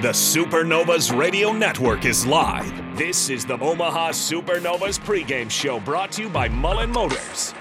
[0.00, 2.96] The Supernovas Radio Network is live.
[2.96, 7.52] This is the Omaha Supernovas pregame show brought to you by Mullen Motors.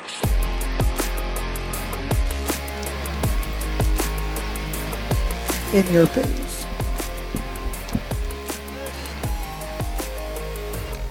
[5.74, 6.66] in your face.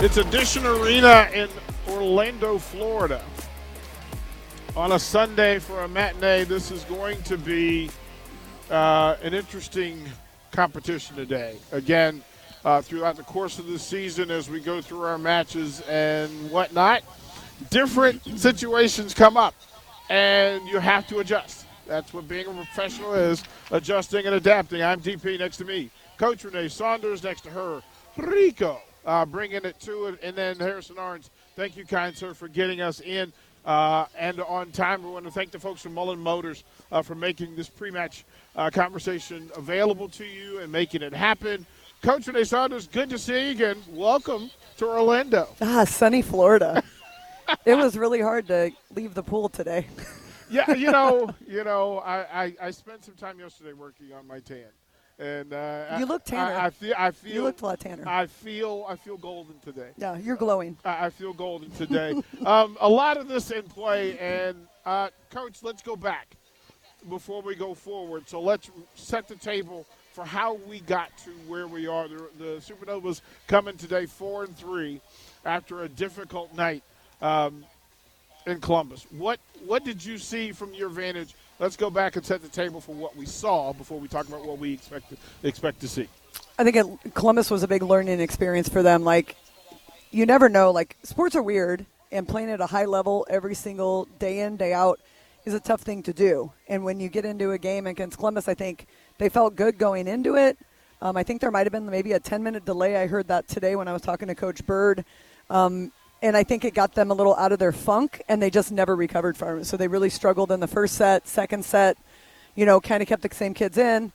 [0.00, 1.50] It's Addition Arena in
[1.90, 3.22] Orlando, Florida.
[4.74, 7.90] On a Sunday for a matinee, this is going to be
[8.70, 10.02] uh, an interesting
[10.58, 11.56] competition today.
[11.70, 12.20] Again,
[12.64, 17.04] uh, throughout the course of the season, as we go through our matches and whatnot,
[17.70, 19.54] different situations come up,
[20.10, 21.64] and you have to adjust.
[21.86, 24.82] That's what being a professional is adjusting and adapting.
[24.82, 25.90] I'm DP next to me.
[26.16, 27.80] Coach Renee Saunders next to her.
[28.16, 30.18] Rico uh, bringing it to it.
[30.24, 31.30] And then Harrison Arns.
[31.54, 33.32] Thank you, kind sir, for getting us in
[33.64, 35.04] uh, and on time.
[35.04, 38.24] We want to thank the folks from Mullen Motors uh, for making this pre match
[38.56, 41.66] uh, conversation available to you and making it happen.
[42.02, 43.82] Coach Renee Saunders, good to see you again.
[43.90, 45.48] Welcome to Orlando.
[45.60, 46.82] Ah, sunny Florida.
[47.64, 49.86] it was really hard to leave the pool today.
[50.50, 54.38] yeah, you know, you know, I, I, I, spent some time yesterday working on my
[54.38, 54.66] tan,
[55.18, 56.54] and uh, you look tanner.
[56.54, 58.04] I, I, feel, I feel you look a lot tanner.
[58.06, 59.90] I feel, I feel golden today.
[59.96, 60.78] Yeah, you're glowing.
[60.84, 62.22] I, I feel golden today.
[62.46, 66.36] um, a lot of this in play, and uh, coach, let's go back
[67.08, 68.28] before we go forward.
[68.28, 72.08] So let's set the table for how we got to where we are.
[72.08, 75.00] The, the Supernovas coming today four and three
[75.44, 76.82] after a difficult night.
[77.20, 77.64] Um,
[78.48, 79.06] in Columbus.
[79.10, 81.34] What what did you see from your vantage?
[81.58, 84.44] Let's go back and set the table for what we saw before we talk about
[84.44, 86.08] what we expect to, expect to see.
[86.58, 89.04] I think it, Columbus was a big learning experience for them.
[89.04, 89.36] Like
[90.10, 90.70] you never know.
[90.70, 94.72] Like sports are weird, and playing at a high level every single day in day
[94.72, 95.00] out
[95.44, 96.52] is a tough thing to do.
[96.68, 98.86] And when you get into a game against Columbus, I think
[99.18, 100.58] they felt good going into it.
[101.00, 102.96] Um, I think there might have been maybe a 10 minute delay.
[102.96, 105.04] I heard that today when I was talking to Coach Bird.
[105.48, 108.50] Um, and I think it got them a little out of their funk, and they
[108.50, 109.66] just never recovered from it.
[109.66, 111.96] So they really struggled in the first set, second set.
[112.56, 114.10] You know, kind of kept the same kids in,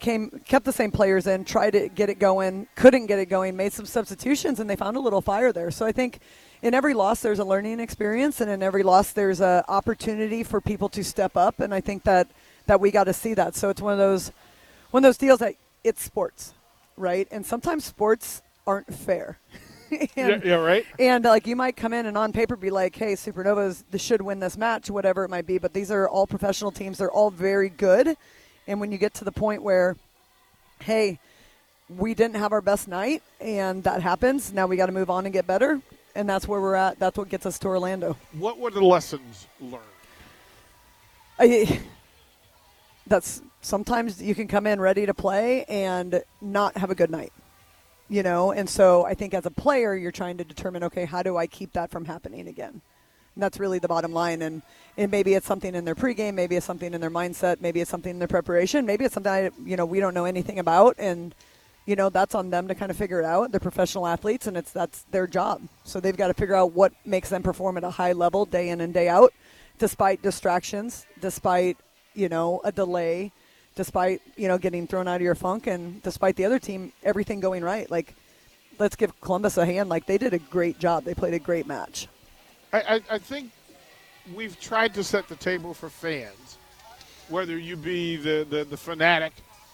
[0.00, 3.56] came kept the same players in, tried to get it going, couldn't get it going,
[3.56, 5.70] made some substitutions, and they found a little fire there.
[5.70, 6.20] So I think
[6.62, 10.60] in every loss there's a learning experience, and in every loss there's a opportunity for
[10.60, 12.28] people to step up, and I think that
[12.66, 13.54] that we got to see that.
[13.54, 14.32] So it's one of those
[14.90, 16.54] one of those deals that it's sports,
[16.96, 17.26] right?
[17.30, 19.38] And sometimes sports aren't fair.
[19.90, 20.86] and, yeah, yeah, right.
[20.98, 24.40] And like you might come in and on paper be like, "Hey, Supernovas should win
[24.40, 27.68] this match, whatever it might be." But these are all professional teams; they're all very
[27.68, 28.16] good.
[28.66, 29.96] And when you get to the point where,
[30.80, 31.18] hey,
[31.88, 34.52] we didn't have our best night, and that happens.
[34.52, 35.80] Now we got to move on and get better,
[36.14, 36.98] and that's where we're at.
[36.98, 38.16] That's what gets us to Orlando.
[38.32, 39.84] What were the lessons learned?
[41.38, 41.80] I,
[43.06, 47.32] that's sometimes you can come in ready to play and not have a good night
[48.08, 51.22] you know and so i think as a player you're trying to determine okay how
[51.22, 52.80] do i keep that from happening again
[53.42, 54.42] that's really the bottom line.
[54.42, 54.62] And,
[54.96, 57.90] and maybe it's something in their pregame maybe it's something in their mindset maybe it's
[57.90, 60.96] something in their preparation maybe it's something I, you know we don't know anything about.
[60.98, 61.34] And
[61.86, 63.50] you know that's on them to kind of figure it out.
[63.50, 65.62] They're professional athletes and it's that's their job.
[65.84, 68.70] So they've got to figure out what makes them perform at a high level day
[68.70, 69.32] in and day out
[69.78, 71.76] despite distractions despite
[72.14, 73.32] you know a delay
[73.74, 77.40] despite you know getting thrown out of your funk and despite the other team everything
[77.40, 77.90] going right.
[77.90, 78.14] Like
[78.78, 79.88] let's give columbus a hand.
[79.88, 81.04] Like they did a great job.
[81.04, 82.08] They played a great match
[82.78, 83.50] i, I, think
[84.34, 86.58] we've tried to set the table for fans
[87.28, 89.32] whether you be the, the, the fanatic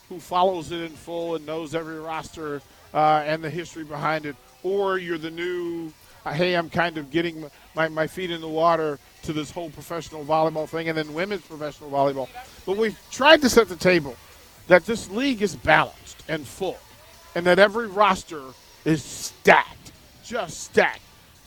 [0.09, 2.63] who follows it in full and knows every roster
[2.95, 5.93] uh, and the history behind it or you're the new
[6.25, 9.71] uh, hey i'm kind of getting my, my feet in the water to this whole
[9.71, 12.29] professional volleyball thing and then women's professional volleyball.
[12.67, 14.17] But we've tried to set the table
[14.69, 16.79] that this league is balanced and full
[17.35, 18.43] and that every roster
[18.85, 19.93] is stacked,
[20.25, 21.01] just stacked.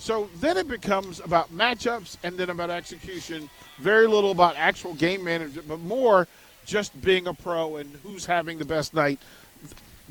[0.03, 5.24] So then it becomes about matchups and then about execution, very little about actual game
[5.24, 6.28] management, but more
[6.66, 9.22] just being a pro and who's having the best night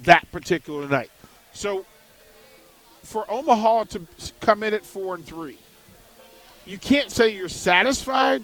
[0.05, 1.11] that particular night.
[1.53, 1.85] So
[3.03, 4.07] for Omaha to
[4.41, 5.59] come in at four and three,
[6.65, 8.43] you can't say you're satisfied,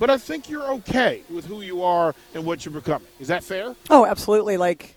[0.00, 3.06] but I think you're okay with who you are and what you're becoming.
[3.20, 3.76] Is that fair?
[3.88, 4.56] Oh, absolutely.
[4.56, 4.96] Like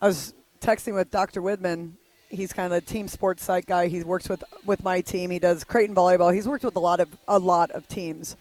[0.00, 0.32] I was
[0.62, 1.42] texting with Dr.
[1.42, 1.92] Widman.
[2.28, 3.88] He's kind of the team sports site guy.
[3.88, 5.30] He works with with my team.
[5.30, 6.34] He does Creighton volleyball.
[6.34, 8.36] He's worked with a lot of a lot of teams,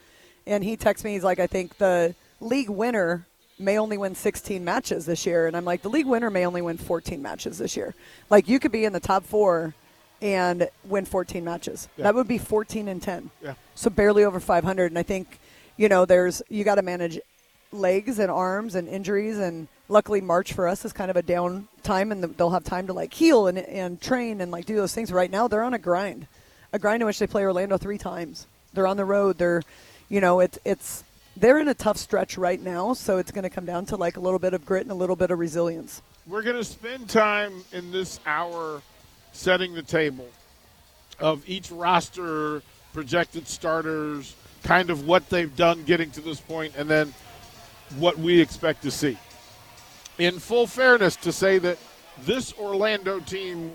[0.47, 1.13] and he texts me.
[1.13, 3.25] He's like, I think the league winner
[3.57, 6.61] may only win 16 matches this year, and I'm like, the league winner may only
[6.61, 7.93] win 14 matches this year.
[8.29, 9.73] Like you could be in the top four
[10.21, 11.87] and win 14 matches.
[11.97, 12.03] Yeah.
[12.03, 13.29] That would be 14 and 10.
[13.41, 13.53] Yeah.
[13.75, 14.91] So barely over 500.
[14.91, 15.39] And I think,
[15.77, 17.19] you know, there's you got to manage
[17.71, 21.67] legs and arms and injuries and luckily March for us is kind of a down
[21.83, 24.93] time, and they'll have time to like heal and and train and like do those
[24.93, 25.11] things.
[25.11, 26.27] Right now, they're on a grind,
[26.73, 28.47] a grind in which they play Orlando three times.
[28.73, 29.37] They're on the road.
[29.37, 29.63] They're,
[30.09, 31.03] you know, it's it's
[31.37, 34.17] they're in a tough stretch right now, so it's going to come down to like
[34.17, 36.01] a little bit of grit and a little bit of resilience.
[36.27, 38.81] We're going to spend time in this hour
[39.33, 40.27] setting the table
[41.19, 42.61] of each roster,
[42.93, 47.13] projected starters, kind of what they've done getting to this point, and then
[47.97, 49.17] what we expect to see.
[50.17, 51.77] In full fairness, to say that
[52.23, 53.73] this Orlando team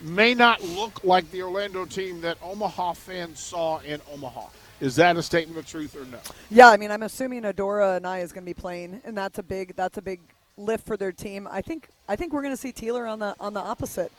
[0.00, 4.46] may not look like the Orlando team that Omaha fans saw in Omaha.
[4.80, 6.18] Is that a statement of truth or no?
[6.50, 9.42] Yeah, I mean, I'm assuming Adora Anae is going to be playing, and that's a
[9.42, 10.20] big that's a big
[10.56, 11.48] lift for their team.
[11.50, 14.12] I think I think we're going to see Tealer on the on the opposite.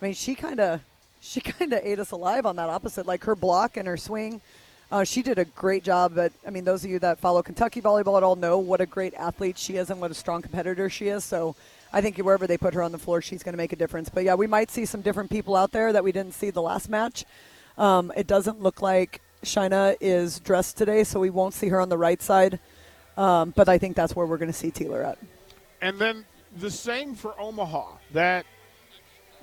[0.00, 0.80] I mean, she kind of
[1.20, 4.40] she kind of ate us alive on that opposite, like her block and her swing.
[4.90, 6.14] Uh, she did a great job.
[6.14, 8.86] But I mean, those of you that follow Kentucky volleyball at all know what a
[8.86, 11.24] great athlete she is and what a strong competitor she is.
[11.24, 11.56] So
[11.92, 14.08] I think wherever they put her on the floor, she's going to make a difference.
[14.08, 16.62] But yeah, we might see some different people out there that we didn't see the
[16.62, 17.24] last match.
[17.78, 21.88] Um, it doesn't look like Shaina is dressed today, so we won't see her on
[21.88, 22.58] the right side.
[23.16, 25.18] Um, but I think that's where we're going to see Tealer at.
[25.80, 26.24] And then
[26.56, 27.84] the same for Omaha.
[28.12, 28.46] That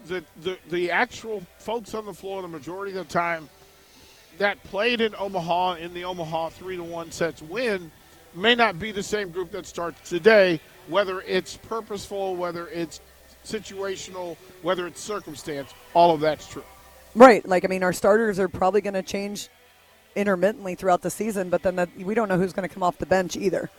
[0.07, 3.47] the, the the actual folks on the floor the majority of the time
[4.37, 7.91] that played in Omaha in the Omaha three to one sets win
[8.33, 10.59] may not be the same group that starts today.
[10.87, 13.01] Whether it's purposeful, whether it's
[13.45, 16.63] situational, whether it's circumstance, all of that's true.
[17.15, 17.47] Right.
[17.47, 19.49] Like I mean, our starters are probably going to change
[20.15, 22.97] intermittently throughout the season, but then the, we don't know who's going to come off
[22.97, 23.69] the bench either.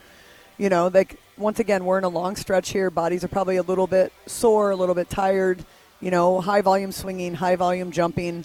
[0.58, 2.90] You know, like once again, we're in a long stretch here.
[2.90, 5.64] Bodies are probably a little bit sore, a little bit tired.
[6.00, 8.44] You know, high volume swinging, high volume jumping.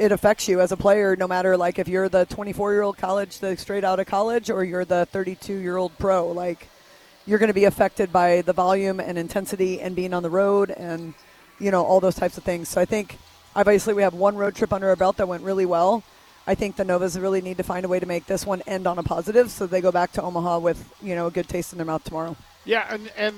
[0.00, 2.96] It affects you as a player, no matter like if you're the 24 year old
[2.96, 6.28] college, the straight out of college, or you're the 32 year old pro.
[6.28, 6.68] Like,
[7.26, 10.70] you're going to be affected by the volume and intensity and being on the road
[10.70, 11.12] and
[11.58, 12.70] you know all those types of things.
[12.70, 13.18] So I think
[13.54, 16.02] obviously we have one road trip under our belt that went really well.
[16.46, 18.86] I think the Novas really need to find a way to make this one end
[18.86, 21.72] on a positive, so they go back to Omaha with you know a good taste
[21.72, 22.36] in their mouth tomorrow.
[22.64, 23.34] Yeah, and and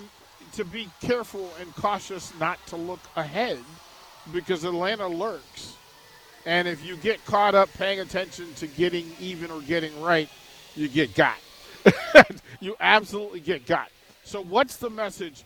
[0.52, 3.58] to be careful and cautious not to look ahead
[4.32, 5.74] because Atlanta lurks,
[6.46, 10.28] and if you get caught up paying attention to getting even or getting right,
[10.74, 11.36] you get got.
[12.60, 13.88] you absolutely get got.
[14.24, 15.44] So, what's the message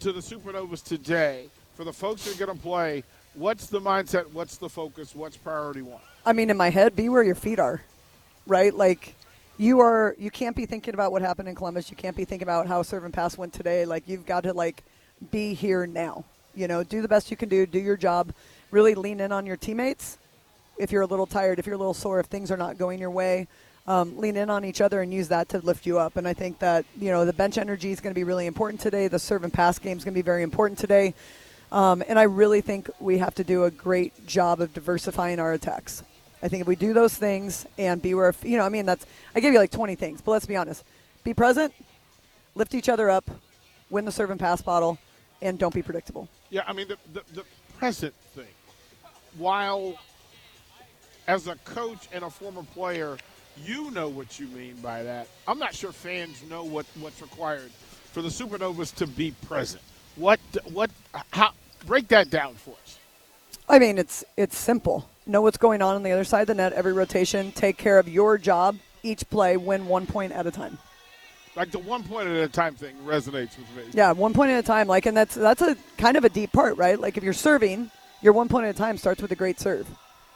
[0.00, 3.04] to the Supernovas today for the folks who are going to play?
[3.34, 4.32] What's the mindset?
[4.32, 5.14] What's the focus?
[5.14, 6.00] What's priority one?
[6.24, 7.82] I mean, in my head, be where your feet are,
[8.46, 8.74] right?
[8.74, 9.14] Like
[9.58, 11.90] you are, you can't be thinking about what happened in Columbus.
[11.90, 13.84] You can't be thinking about how serve and pass went today.
[13.84, 14.82] Like you've got to like
[15.30, 16.24] be here now.
[16.54, 17.66] You know, do the best you can do.
[17.66, 18.32] Do your job.
[18.76, 20.18] Really lean in on your teammates.
[20.76, 22.98] If you're a little tired, if you're a little sore, if things are not going
[22.98, 23.48] your way,
[23.86, 26.18] um, lean in on each other and use that to lift you up.
[26.18, 28.82] And I think that you know the bench energy is going to be really important
[28.82, 29.08] today.
[29.08, 31.14] The serve and pass game is going to be very important today.
[31.72, 35.54] Um, and I really think we have to do a great job of diversifying our
[35.54, 36.02] attacks.
[36.42, 39.06] I think if we do those things and be where, you know, I mean, that's,
[39.34, 40.84] I gave you like 20 things, but let's be honest.
[41.24, 41.72] Be present,
[42.54, 43.30] lift each other up,
[43.88, 44.98] win the serve and pass bottle,
[45.40, 46.28] and don't be predictable.
[46.50, 47.44] Yeah, I mean, the, the, the
[47.78, 48.46] present thing,
[49.38, 49.98] while
[51.26, 53.18] as a coach and a former player,
[53.64, 55.28] you know what you mean by that.
[55.48, 57.70] I'm not sure fans know what, what's required
[58.12, 59.82] for the Supernovas to be present.
[60.16, 60.40] What,
[60.72, 60.90] what,
[61.32, 61.52] how,
[61.84, 62.98] break that down for us.
[63.68, 66.54] I mean, it's it's simple know what's going on on the other side of the
[66.54, 70.50] net every rotation, take care of your job each play, win one point at a
[70.50, 70.78] time.
[71.54, 73.84] Like the one point at a time thing resonates with me.
[73.92, 74.88] Yeah, one point at a time.
[74.88, 76.98] Like, and that's that's a kind of a deep part, right?
[77.00, 77.90] Like, if you're serving,
[78.22, 79.88] your one point at a time starts with a great serve.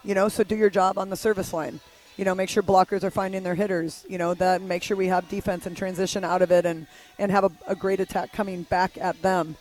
[0.03, 1.79] You know, so do your job on the service line.
[2.17, 4.05] You know, make sure blockers are finding their hitters.
[4.09, 6.87] You know, that make sure we have defense and transition out of it, and
[7.19, 9.55] and have a, a great attack coming back at them.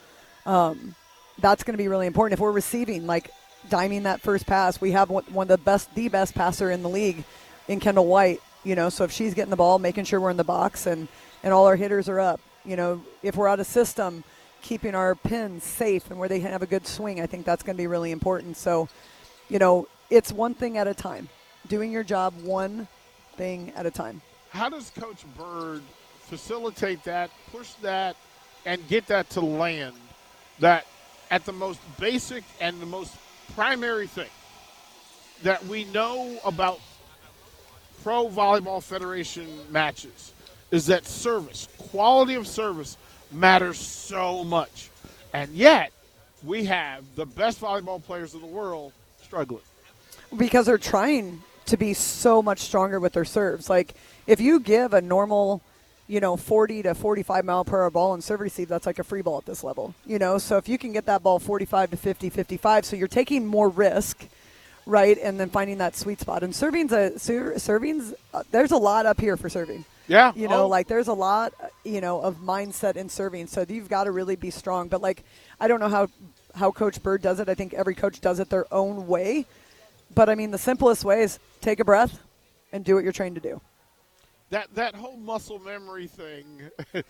[0.46, 0.94] Um,
[1.38, 2.34] that's going to be really important.
[2.34, 3.30] If we're receiving, like
[3.68, 4.80] diming that first pass.
[4.80, 7.24] We have one of the best, the best passer in the league
[7.68, 8.40] in Kendall White.
[8.64, 11.08] You know, so if she's getting the ball, making sure we're in the box and
[11.42, 12.40] and all our hitters are up.
[12.64, 14.22] You know, if we're out of system,
[14.62, 17.76] keeping our pins safe and where they have a good swing, I think that's going
[17.76, 18.56] to be really important.
[18.56, 18.88] So,
[19.48, 21.28] you know, it's one thing at a time.
[21.68, 22.88] Doing your job one
[23.36, 24.22] thing at a time.
[24.50, 25.82] How does Coach Bird
[26.22, 28.16] facilitate that, push that,
[28.66, 29.96] and get that to land?
[30.58, 30.86] That
[31.30, 33.14] at the most basic and the most
[33.54, 34.28] primary thing
[35.42, 36.80] that we know about
[38.02, 40.32] Pro Volleyball Federation matches
[40.70, 42.96] is that service, quality of service,
[43.32, 44.90] matters so much.
[45.32, 45.92] And yet,
[46.44, 49.62] we have the best volleyball players in the world struggling.
[50.36, 53.70] Because they're trying to be so much stronger with their serves.
[53.70, 53.94] Like,
[54.26, 55.60] if you give a normal,
[56.08, 59.04] you know, 40 to 45 mile per hour ball and serve receive, that's like a
[59.04, 59.94] free ball at this level.
[60.06, 63.08] You know, so if you can get that ball 45 to 50, 55, so you're
[63.08, 64.26] taking more risk,
[64.86, 65.18] right?
[65.18, 66.42] And then finding that sweet spot.
[66.42, 69.84] And serving's a ser- serving's uh, there's a lot up here for serving.
[70.10, 70.32] Yeah.
[70.34, 70.68] You know, Oh.
[70.68, 73.46] like there's a lot, you know, of mindset in serving.
[73.48, 74.88] So you've got to really be strong.
[74.88, 75.24] But like,
[75.60, 76.08] I don't know how
[76.56, 77.48] how Coach Bird does it.
[77.48, 79.46] I think every coach does it their own way.
[80.14, 82.20] But I mean, the simplest way is take a breath
[82.72, 83.60] and do what you're trained to do.
[84.50, 86.70] that that whole muscle memory thing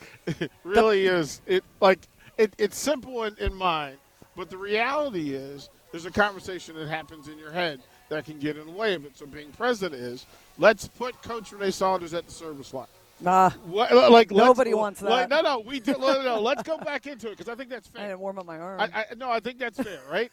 [0.64, 2.00] really is it like
[2.38, 3.96] it, it's simple in, in mind
[4.36, 8.56] but the reality is there's a conversation that happens in your head that can get
[8.56, 10.26] in the way of it so being present is
[10.58, 12.86] let's put coach renee saunders at the service line
[13.22, 15.42] Nah, what, uh, like Nobody wants like, that.
[15.44, 17.90] no no we do, no, no, let's go back into it because i think that's
[17.94, 18.80] I fair didn't warm up my arm.
[18.80, 20.32] I, I, no, I think that's fair, right?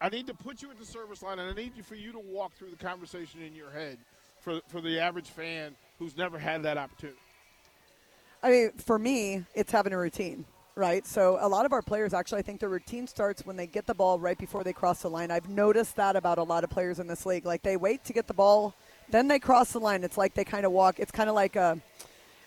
[0.00, 2.12] I need to put you at the service line, and I need you for you
[2.12, 3.98] to walk through the conversation in your head
[4.40, 7.18] for for the average fan who's never had that opportunity.
[8.42, 11.06] I mean, for me, it's having a routine, right?
[11.06, 13.86] So a lot of our players actually, I think their routine starts when they get
[13.86, 15.30] the ball right before they cross the line.
[15.30, 17.44] I've noticed that about a lot of players in this league.
[17.44, 18.74] Like they wait to get the ball,
[19.10, 20.04] then they cross the line.
[20.04, 20.98] It's like they kind of walk.
[20.98, 21.80] It's kind of like a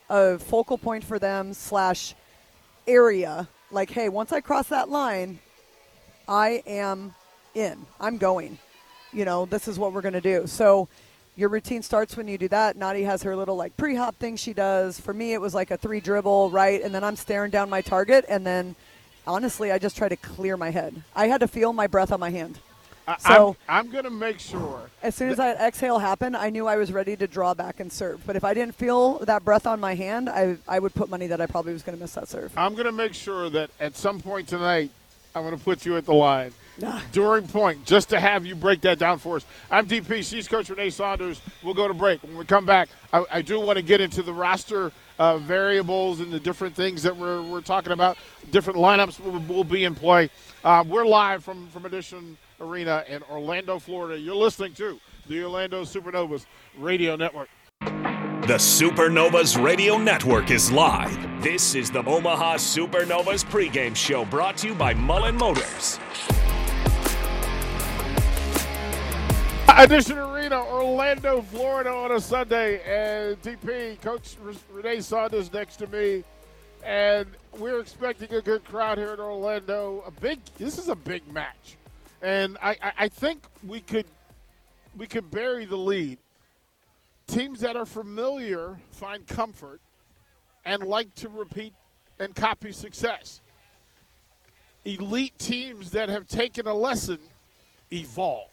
[0.09, 2.13] a focal point for them slash
[2.87, 3.47] area.
[3.71, 5.39] Like, hey, once I cross that line,
[6.27, 7.15] I am
[7.55, 7.85] in.
[7.99, 8.59] I'm going.
[9.11, 10.47] You know, this is what we're going to do.
[10.47, 10.87] So
[11.35, 12.77] your routine starts when you do that.
[12.77, 14.99] Nadi has her little like pre-hop thing she does.
[14.99, 16.81] For me, it was like a three dribble, right?
[16.81, 18.25] And then I'm staring down my target.
[18.29, 18.75] And then
[19.25, 21.01] honestly, I just try to clear my head.
[21.15, 22.59] I had to feel my breath on my hand.
[23.07, 24.89] I, So- I'm, I'm going to make sure.
[25.01, 27.91] As soon as that exhale happened, I knew I was ready to draw back and
[27.91, 28.25] serve.
[28.25, 31.27] But if I didn't feel that breath on my hand, I, I would put money
[31.27, 32.53] that I probably was going to miss that serve.
[32.57, 34.91] I'm going to make sure that at some point tonight,
[35.35, 36.53] I'm going to put you at the line
[37.11, 39.45] during point just to have you break that down for us.
[39.69, 40.27] I'm DP.
[40.27, 41.41] She's Coach Renee Saunders.
[41.63, 42.23] We'll go to break.
[42.23, 46.19] When we come back, I, I do want to get into the roster uh, variables
[46.19, 48.17] and the different things that we're, we're talking about.
[48.51, 50.29] Different lineups will, will be in play.
[50.63, 54.19] Uh, we're live from, from Addition Arena in Orlando, Florida.
[54.19, 56.45] You're listening to the Orlando Supernovas
[56.77, 57.49] Radio Network.
[57.81, 61.17] The Supernovas Radio Network is live.
[61.41, 65.99] This is the Omaha Supernovas pregame show brought to you by Mullen Motors.
[69.77, 72.79] Addition Arena, Orlando, Florida on a Sunday.
[72.85, 74.35] And DP, Coach
[74.71, 76.23] Renee Saunders next to me.
[76.85, 77.27] And
[77.57, 80.03] we're expecting a good crowd here in Orlando.
[80.05, 81.77] A big, this is a big match.
[82.21, 84.05] And I, I, I think we could
[84.95, 86.19] we could bury the lead.
[87.25, 89.81] Teams that are familiar find comfort
[90.65, 91.73] and like to repeat
[92.19, 93.41] and copy success.
[94.85, 97.17] Elite teams that have taken a lesson
[97.91, 98.52] evolve.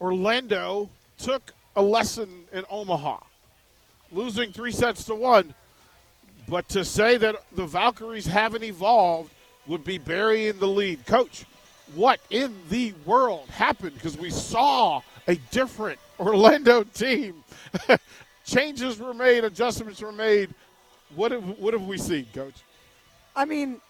[0.00, 3.18] Orlando took a lesson in Omaha,
[4.12, 5.54] losing three sets to one.
[6.48, 9.32] But to say that the Valkyries haven't evolved
[9.66, 11.06] would be burying the lead.
[11.06, 11.46] Coach,
[11.94, 13.94] what in the world happened?
[13.94, 17.42] Because we saw a different Orlando team.
[18.44, 20.50] Changes were made, adjustments were made.
[21.14, 22.54] What have, what have we seen, Coach?
[23.34, 23.80] I mean,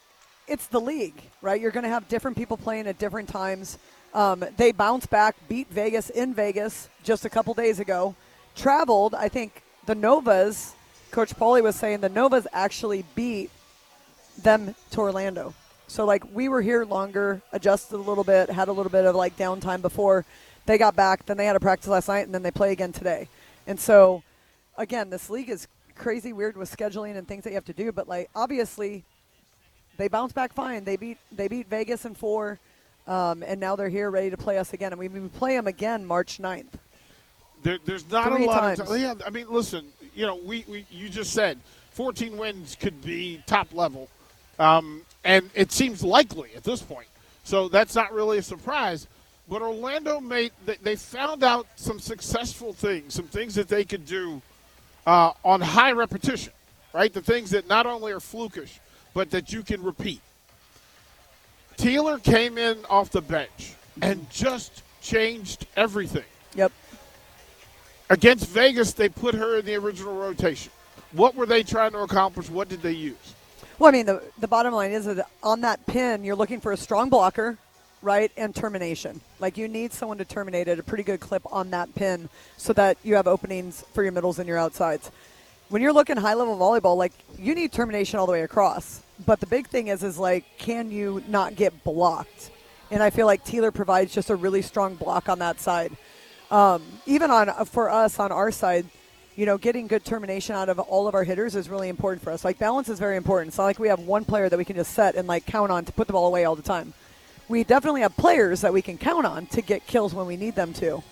[0.47, 1.61] it's the league, right?
[1.61, 3.79] You're going to have different people playing at different times.
[4.15, 8.15] Um, they bounced back, beat Vegas in Vegas just a couple days ago.
[8.55, 10.75] Traveled, I think the Novas,
[11.11, 13.51] Coach Pauly was saying the Novas actually beat
[14.41, 15.53] them to Orlando.
[15.89, 19.15] So, like, we were here longer, adjusted a little bit, had a little bit of
[19.17, 20.25] like downtime before
[20.67, 21.27] they got back.
[21.27, 23.29] Then they had a practice last night, and then they play again today.
[23.67, 24.23] And so,
[24.79, 27.93] again, this league is crazy weird with scheduling and things that you have to do.
[27.93, 29.05] But like, obviously,
[29.97, 30.85] they bounced back fine.
[30.85, 32.59] They beat they beat Vegas in four,
[33.07, 34.93] um, and now they're here ready to play us again.
[34.93, 36.67] And we, play them again March 9th.
[37.63, 38.81] There, there's not Three a lot times.
[38.81, 39.01] of time.
[39.01, 41.59] Yeah, I mean, listen, you know, we, we you just said
[41.93, 44.09] 14 wins could be top level,
[44.59, 47.07] um, and it seems likely at this point.
[47.45, 49.07] So that's not really a surprise.
[49.49, 54.07] But Orlando made they, they found out some successful things, some things that they could
[54.07, 54.41] do
[55.07, 56.53] uh, on high repetition,
[56.93, 57.13] right?
[57.13, 58.79] The things that not only are flukish,
[59.13, 60.21] but that you can repeat.
[61.77, 66.25] Tealer came in off the bench and just changed everything.
[66.55, 66.73] Yep.
[68.11, 70.73] Against Vegas, they put her in the original rotation.
[71.13, 72.51] What were they trying to accomplish?
[72.51, 73.35] What did they use?
[73.79, 76.73] Well, I mean, the the bottom line is that on that pin, you're looking for
[76.73, 77.59] a strong blocker,
[78.03, 79.21] right, and termination.
[79.41, 82.73] Like you need someone to terminate at a pretty good clip on that pin, so
[82.75, 85.11] that you have openings for your middles and your outsides.
[85.69, 89.03] When you're looking high level volleyball, like you need termination all the way across.
[89.27, 92.51] But the big thing is, is like, can you not get blocked?
[92.91, 95.97] And I feel like Tealer provides just a really strong block on that side.
[96.51, 98.87] Um, even on for us on our side,
[99.37, 102.31] you know, getting good termination out of all of our hitters is really important for
[102.31, 102.45] us.
[102.45, 103.49] Like balance is very important.
[103.49, 105.73] It's not like we have one player that we can just set and like count
[105.73, 106.93] on to put the ball away all the time.
[107.49, 110.55] We definitely have players that we can count on to get kills when we need
[110.55, 111.03] them to.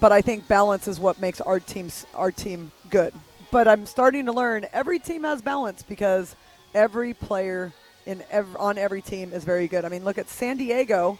[0.00, 3.12] But I think balance is what makes our teams our team good.
[3.50, 6.36] But I'm starting to learn every team has balance because
[6.74, 7.72] every player
[8.06, 9.84] in ev- on every team is very good.
[9.84, 11.18] I mean, look at San Diego,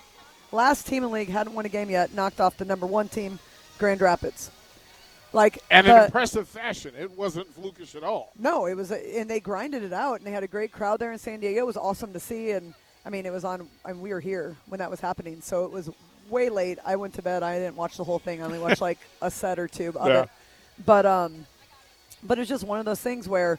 [0.53, 3.09] last team in the league hadn't won a game yet, knocked off the number one
[3.09, 3.39] team,
[3.79, 4.51] Grand Rapids.
[5.33, 6.95] Like and the, in impressive fashion.
[6.99, 8.33] It wasn't flukish at all.
[8.39, 11.01] No, it was, a, and they grinded it out, and they had a great crowd
[11.01, 11.61] there in San Diego.
[11.61, 12.73] It was awesome to see, and
[13.05, 13.69] I mean, it was on.
[13.85, 15.91] I mean, we were here when that was happening, so it was
[16.31, 16.79] way late.
[16.85, 17.43] I went to bed.
[17.43, 18.41] I didn't watch the whole thing.
[18.41, 20.23] I only watched like a set or two of Yeah.
[20.23, 20.29] it.
[20.87, 21.47] But um,
[22.23, 23.59] but it's just one of those things where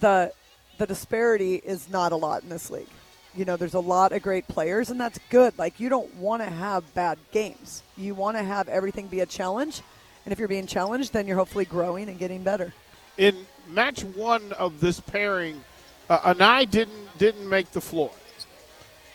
[0.00, 0.32] the
[0.78, 2.88] the disparity is not a lot in this league.
[3.34, 5.58] You know, there's a lot of great players, and that's good.
[5.58, 7.82] Like you don't want to have bad games.
[7.96, 9.82] You want to have everything be a challenge,
[10.24, 12.72] and if you're being challenged, then you're hopefully growing and getting better.
[13.18, 15.62] in match one of this pairing,
[16.08, 18.10] uh, Anae didn't didn't make the floor,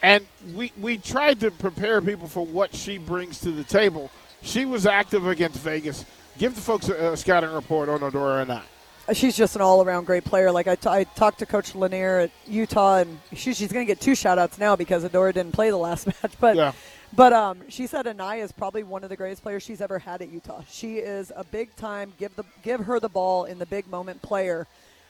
[0.02, 0.26] and
[0.56, 4.12] we we tried to prepare people for what she brings to the table.
[4.42, 6.06] She was active against Vegas.
[6.38, 8.62] Give the folks a, a scouting report on Adora Anae.
[9.08, 10.52] Uh, She's just an all-around great player.
[10.52, 13.92] Like I, t- I talked to Coach Launiere at Utah, and she, she's going to
[13.92, 16.34] get two shout-outs now because Adora didn't play the last match.
[16.40, 16.72] But Yeah.
[17.14, 20.22] but um, she said Anae is probably one of the greatest players she's ever had
[20.22, 20.62] at Utah.
[20.70, 24.68] She is a big-time give the give her the ball in the big moment player.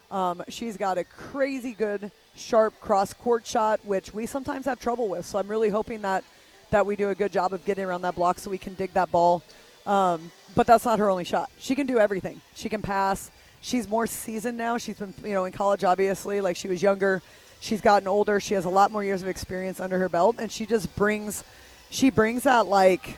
[0.09, 5.25] Um, she's got a crazy good, sharp cross-court shot, which we sometimes have trouble with.
[5.25, 6.23] So I'm really hoping that
[6.71, 8.93] that we do a good job of getting around that block so we can dig
[8.93, 9.43] that ball.
[9.85, 11.49] Um, but that's not her only shot.
[11.57, 12.41] She can do everything.
[12.55, 13.31] She can pass.
[13.61, 14.77] She's more seasoned now.
[14.77, 16.41] She's been, you know, in college, obviously.
[16.41, 17.21] Like she was younger.
[17.59, 18.39] She's gotten older.
[18.39, 21.43] She has a lot more years of experience under her belt, and she just brings,
[21.91, 23.17] she brings that like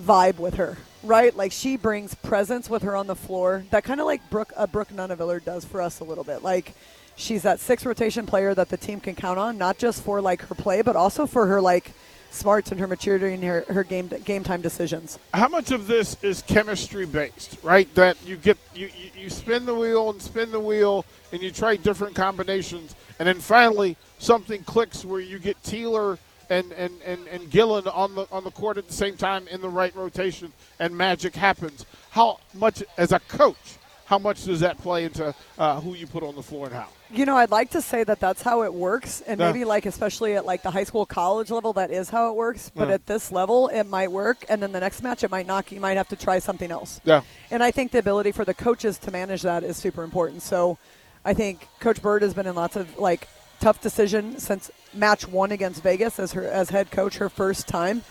[0.00, 1.36] vibe with her, right?
[1.36, 3.64] Like she brings presence with her on the floor.
[3.70, 6.44] That kind of like Brooke, uh, Brooke Nuneviller does for us a little bit.
[6.44, 6.74] Like
[7.16, 10.42] she's that six rotation player that the team can count on, not just for like
[10.42, 11.90] her play, but also for her like
[12.36, 15.18] smarts and her maturity and her, her game game time decisions.
[15.34, 17.92] How much of this is chemistry based, right?
[17.94, 21.76] That you get you, you, spin the wheel and spin the wheel and you try
[21.76, 27.50] different combinations and then finally something clicks where you get Tealer and, and, and, and
[27.50, 30.96] Gillen on the on the court at the same time in the right rotation and
[30.96, 31.84] magic happens.
[32.10, 36.22] How much as a coach, how much does that play into uh, who you put
[36.22, 36.88] on the floor and how?
[37.12, 39.52] You know, I'd like to say that that's how it works, and Yeah.
[39.52, 42.70] maybe like especially at like the high school, college level, that is how it works.
[42.74, 42.94] But Yeah.
[42.94, 45.70] at this level, it might work, and then the next match, it might not.
[45.70, 47.00] You might have to try something else.
[47.04, 47.20] Yeah.
[47.50, 50.42] And I think the ability for the coaches to manage that is super important.
[50.42, 50.78] So,
[51.24, 53.28] I think Coach Bird has been in lots of like
[53.60, 58.02] tough decision since match one against Vegas as her as head coach, her first time.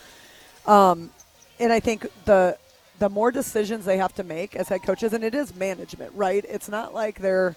[0.65, 1.11] Um,
[1.59, 2.57] and I think the
[2.99, 6.45] the more decisions they have to make as head coaches, and it is management, right?
[6.47, 7.55] It's not like they're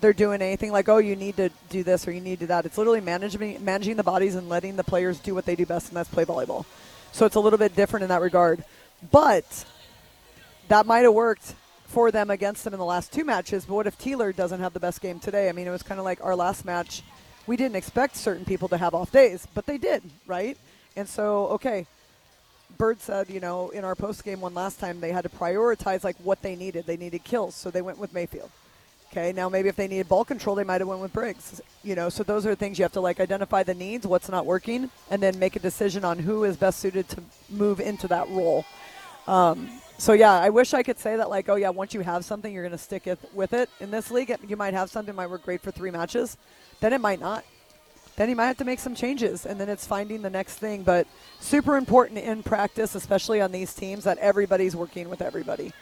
[0.00, 2.46] they're doing anything like, oh, you need to do this or you need to do
[2.46, 2.66] that.
[2.66, 5.88] It's literally managing managing the bodies and letting the players do what they do best,
[5.88, 6.64] and that's play volleyball.
[7.12, 8.64] So it's a little bit different in that regard,
[9.10, 9.64] but
[10.68, 11.54] that might have worked
[11.86, 13.66] for them against them in the last two matches.
[13.66, 15.48] But what if Tealer doesn't have the best game today?
[15.48, 17.02] I mean, it was kind of like our last match.
[17.46, 20.56] We didn't expect certain people to have off days, but they did, right?
[20.96, 21.86] And so, okay,
[22.82, 26.02] Bird said, you know, in our post game one last time, they had to prioritize
[26.02, 26.84] like what they needed.
[26.84, 28.50] They needed kills, so they went with Mayfield.
[29.08, 31.60] Okay, now maybe if they needed ball control, they might have went with Briggs.
[31.84, 34.46] You know, so those are things you have to like identify the needs, what's not
[34.46, 38.28] working, and then make a decision on who is best suited to move into that
[38.30, 38.64] role.
[39.28, 42.24] Um, so yeah, I wish I could say that like, oh yeah, once you have
[42.24, 43.70] something, you're going to stick it with it.
[43.78, 46.36] In this league, you might have something might work great for three matches,
[46.80, 47.44] then it might not.
[48.16, 50.82] Then you might have to make some changes, and then it's finding the next thing.
[50.82, 51.06] But
[51.40, 55.72] super important in practice, especially on these teams, that everybody's working with everybody,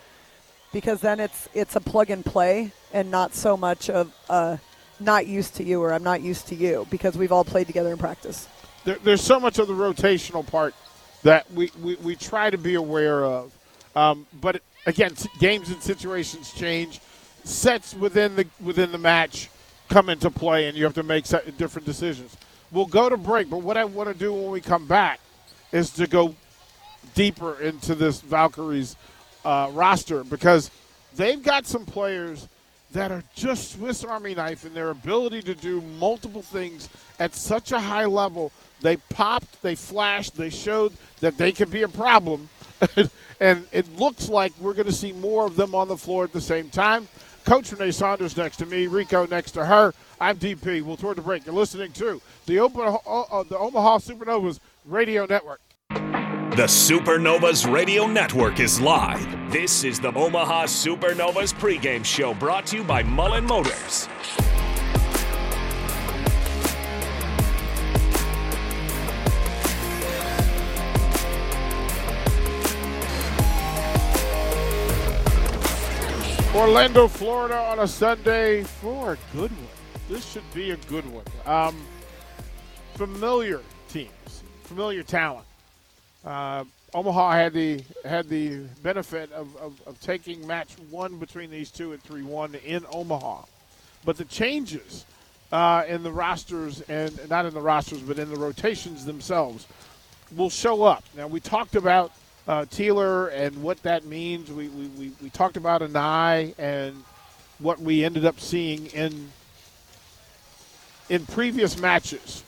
[0.72, 4.56] because then it's it's a plug and play, and not so much of uh,
[5.00, 7.90] not used to you or I'm not used to you, because we've all played together
[7.90, 8.46] in practice.
[8.84, 10.74] there, there's so much of the rotational part
[11.22, 13.52] that we, we, we try to be aware of.
[13.94, 17.00] Um, but again, games and situations change.
[17.44, 19.48] Sets within the within the match
[19.90, 21.24] come into play, and you have to make
[21.58, 22.36] different decisions.
[22.72, 25.20] We'll go to break, but what I want to do when we come back
[25.72, 26.34] is to go
[27.14, 28.96] deeper into this Valkyries
[29.44, 30.70] uh, roster because
[31.16, 32.48] they've got some players
[32.92, 37.72] that are just Swiss Army knife in their ability to do multiple things at such
[37.72, 38.52] a high level.
[38.80, 42.48] They popped, they flashed, they showed that they could be a problem.
[43.40, 46.32] and it looks like we're going to see more of them on the floor at
[46.32, 47.06] the same time.
[47.44, 49.94] Coach Renee Saunders next to me, Rico next to her.
[50.20, 50.82] I'm DP.
[50.82, 51.46] We'll toward the break.
[51.46, 55.60] You're listening to the, Open, uh, uh, the Omaha Supernovas Radio Network.
[55.88, 59.52] The Supernovas Radio Network is live.
[59.52, 64.08] This is the Omaha Supernovas pregame show brought to you by Mullen Motors.
[76.60, 79.66] Orlando, Florida on a Sunday for a good one.
[80.10, 81.24] This should be a good one.
[81.46, 81.74] Um,
[82.96, 85.46] familiar teams, familiar talent.
[86.22, 91.70] Uh, Omaha had the had the benefit of, of, of, taking match one between these
[91.70, 93.44] two at three one in Omaha,
[94.04, 95.06] but the changes
[95.52, 99.66] uh, in the rosters and not in the rosters but in the rotations themselves
[100.36, 101.04] will show up.
[101.16, 102.12] Now we talked about
[102.48, 104.50] uh, Tealer and what that means.
[104.50, 107.04] We, we, we, we talked about Anae and
[107.58, 109.30] what we ended up seeing in
[111.08, 112.44] in previous matches,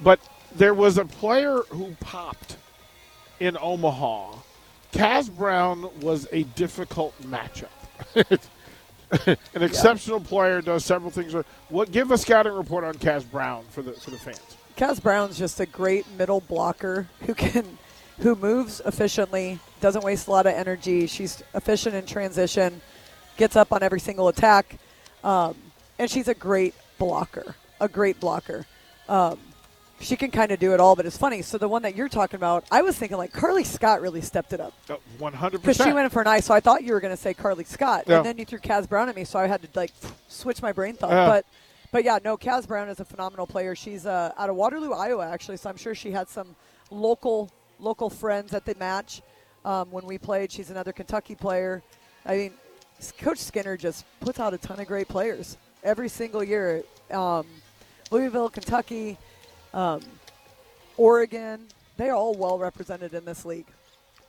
[0.00, 0.18] but
[0.54, 2.56] there was a player who popped
[3.38, 4.34] in Omaha.
[4.92, 7.68] Kaz Brown was a difficult matchup.
[9.54, 10.26] An exceptional yeah.
[10.26, 11.34] player does several things.
[11.68, 14.56] What give a scouting report on Kaz Brown for the for the fans?
[14.76, 17.78] Kaz Brown's just a great middle blocker who can
[18.20, 21.06] who moves efficiently, doesn't waste a lot of energy.
[21.06, 22.80] She's efficient in transition,
[23.36, 24.78] gets up on every single attack,
[25.22, 25.54] um,
[25.98, 27.54] and she's a great blocker.
[27.80, 28.66] A great blocker.
[29.08, 29.38] Um,
[30.00, 31.42] she can kind of do it all, but it's funny.
[31.42, 34.52] So the one that you're talking about, I was thinking like Carly Scott really stepped
[34.52, 34.72] it up.
[35.18, 35.78] One hundred percent.
[35.78, 37.64] Because she went in for Anae, so I thought you were going to say Carly
[37.64, 38.16] Scott, yeah.
[38.16, 39.92] and then you threw Kaz Brown at me, so I had to like
[40.28, 41.10] switch my brain thought.
[41.10, 41.46] But
[41.90, 43.74] but yeah, no, Kaz Brown is a phenomenal player.
[43.74, 46.54] She's uh, out of Waterloo, Iowa, actually, so I'm sure she had some
[46.90, 49.22] local local friends at the match
[49.64, 50.50] um, when we played.
[50.52, 51.82] She's another Kentucky player.
[52.26, 52.52] I mean,
[53.18, 56.82] Coach Skinner just puts out a ton of great players every single year.
[57.10, 57.46] Um,
[58.10, 59.16] Louisville, Kentucky
[59.72, 60.00] um,
[60.96, 63.66] Oregon, they're all well represented in this league.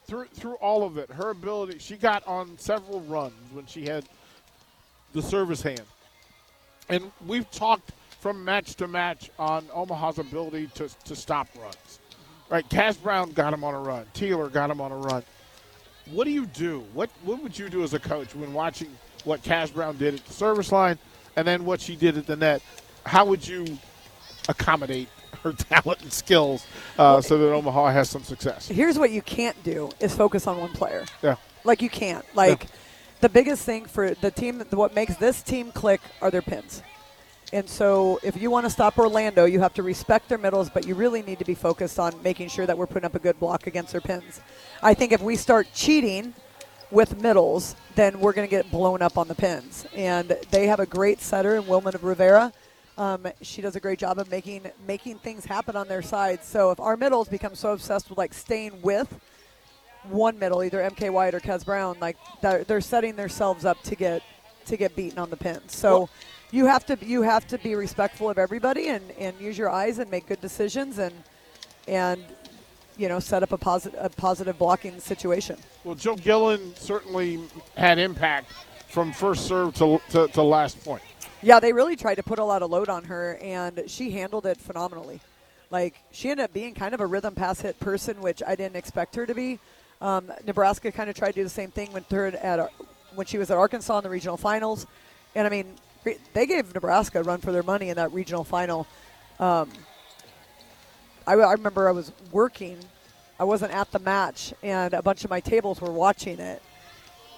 [0.05, 4.05] Through through all of it, her ability, she got on several runs when she had
[5.13, 5.83] the service hand,
[6.89, 11.98] and we've talked from match to match on Omaha's ability to to stop runs.
[12.49, 14.05] Right, Kaz Brown got him on a run.
[14.13, 15.23] Tealer got him on a run.
[16.12, 16.83] What do you do?
[16.93, 18.89] What what would you do as a coach when watching
[19.23, 20.97] what Kaz Brown did at the service line,
[21.35, 22.63] and then what she did at the net?
[23.05, 23.77] How would you
[24.47, 25.09] accommodate
[25.43, 26.65] her talent and skills
[26.97, 28.67] uh, so that Omaha has some success.
[28.67, 31.05] Here's what you can't do is focus on one player.
[31.21, 31.35] Yeah.
[31.63, 32.25] Like you can't.
[32.35, 32.69] Like yeah.
[33.21, 36.83] the biggest thing for the team, what makes this team click are their pins.
[37.51, 40.85] And so if you want to stop Orlando, you have to respect their middles, but
[40.85, 43.39] you really need to be focused on making sure that we're putting up a good
[43.39, 44.39] block against their pins.
[44.83, 46.33] I think if we start cheating
[46.91, 49.85] with middles, then we're going to get blown up on the pins.
[49.95, 52.53] And they have a great setter in Wilmarys Rivera
[52.99, 56.43] um, she does a great job of making making things happen on their side.
[56.43, 59.07] So if our middles become so obsessed with like staying with
[60.03, 63.95] one middle, either MK White or Kaz Brown, like they're, they're setting themselves up to
[63.95, 64.21] get
[64.65, 65.73] to get beaten on the pins.
[65.73, 66.09] So well,
[66.51, 69.99] you have to you have to be respectful of everybody and, and use your eyes
[69.99, 71.13] and make good decisions and
[71.88, 72.23] and
[72.97, 75.57] you know set up a positive a positive blocking situation.
[75.83, 77.39] Well, Jill Gillen certainly
[77.77, 78.51] had impact
[78.89, 81.03] from first serve to, to, to last point.
[81.41, 84.45] Yeah, they really tried to put a lot of load on her, and she handled
[84.45, 85.21] it phenomenally.
[85.69, 88.75] Like she ended up being kind of a rhythm pass hit person, which I didn't
[88.75, 89.59] expect her to be.
[90.01, 92.71] Um, Nebraska kind of tried to do the same thing when third at
[93.15, 94.88] when she was at Arkansas in the regional finals,
[95.35, 95.75] and I mean
[96.33, 98.88] they gave Nebraska a run for their money in that regional final.
[99.39, 99.69] Um,
[101.27, 102.77] I, I remember I was working,
[103.39, 106.62] I wasn't at the match, and a bunch of my tables were watching it,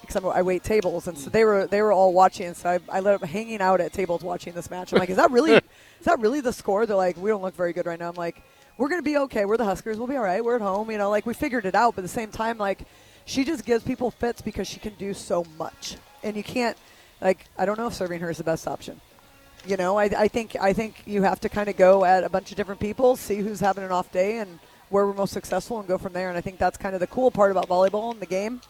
[0.00, 2.54] because I wait tables, and so they were they were all watching.
[2.54, 4.92] So I, I let them hanging out at tables watching this match.
[4.92, 6.86] I'm like, is that really is that really the score?
[6.86, 8.08] They're like, we don't look very good right now.
[8.08, 8.42] I'm like,
[8.78, 9.44] we're gonna be okay.
[9.44, 9.98] We're the Huskers.
[9.98, 10.44] We'll be all right.
[10.44, 10.90] We're at home.
[10.90, 11.94] You know, like we figured it out.
[11.94, 12.80] But at the same time, like
[13.24, 16.76] she just gives people fits because she can do so much, and you can't
[17.22, 19.00] like I don't know if serving her is the best option.
[19.64, 22.28] You know, I, I think I think you have to kind of go at a
[22.28, 24.58] bunch of different people, see who's having an off day, and
[24.88, 26.28] where we're most successful, and go from there.
[26.28, 28.60] And I think that's kind of the cool part about volleyball and the game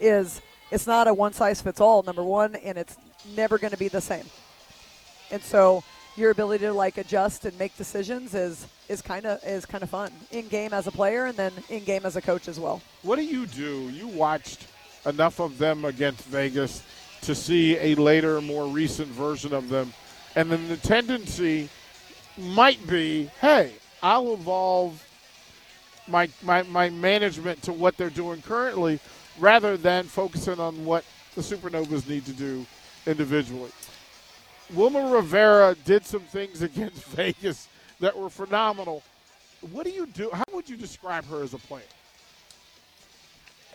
[0.00, 2.96] is it's not a one size fits all, number one, and it's
[3.36, 4.24] never going to be the same.
[5.30, 5.84] And so
[6.16, 9.90] your ability to like adjust and make decisions is is kind of is kind of
[9.90, 12.80] fun in game as a player and then in game as a coach as well.
[13.02, 13.90] What do you do?
[13.90, 14.66] You watched
[15.06, 16.82] enough of them against Vegas
[17.22, 19.92] to see a later, more recent version of them,
[20.34, 21.68] and then the tendency
[22.38, 25.06] might be, hey, I'll evolve
[26.08, 28.98] my my, my management to what they're doing currently
[29.38, 31.04] rather than focusing on what
[31.34, 32.66] the Supernovas need to do
[33.06, 33.70] individually.
[34.74, 37.68] Wilmarys Rivera did some things against Vegas
[38.00, 39.02] that were phenomenal.
[39.72, 40.30] What do you do?
[40.32, 41.82] How would you describe her as a player?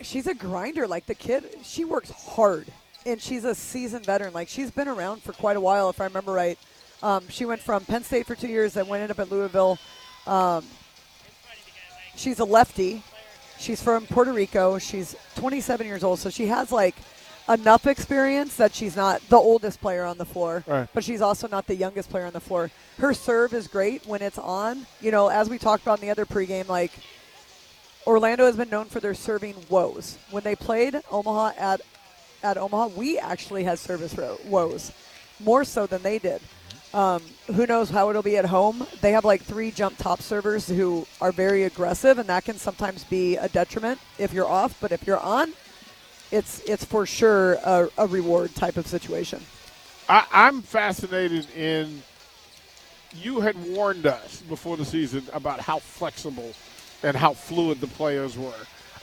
[0.01, 0.87] she's a grinder.
[0.87, 2.67] Like the kid, she works hard,
[3.05, 4.33] and she's a seasoned veteran.
[4.33, 6.57] Like she's been around for quite a while, if I remember right.
[7.03, 9.77] Um, she went from Penn State for two years, then went up at Louisville.
[10.25, 10.65] Um,
[12.15, 13.03] she's a lefty.
[13.59, 14.79] She's from Puerto Rico.
[14.79, 16.95] She's 27 years old, so she has like
[17.47, 20.87] enough experience that she's not the oldest player on the floor, Right.
[20.93, 22.71] but she's also not the youngest player on the floor.
[22.97, 24.87] Her serve is great when it's on.
[24.99, 26.91] You know, as we talked about in the other pregame, like
[28.07, 30.17] Orlando has been known for their serving woes.
[30.31, 31.81] When they played Omaha at
[32.43, 34.91] at Omaha, we actually had service woes,
[35.39, 36.41] more so than they did.
[36.93, 38.87] Um, who knows how it'll be at home?
[39.01, 43.03] They have like three jump top servers who are very aggressive, and that can sometimes
[43.03, 44.79] be a detriment if you're off.
[44.79, 45.51] But if you're on,
[46.31, 49.41] it's it's for sure a, a reward type of situation.
[50.07, 52.01] I, I'm fascinated in.
[53.13, 56.53] You had warned us before the season about how flexible
[57.03, 58.53] and how fluid the players were.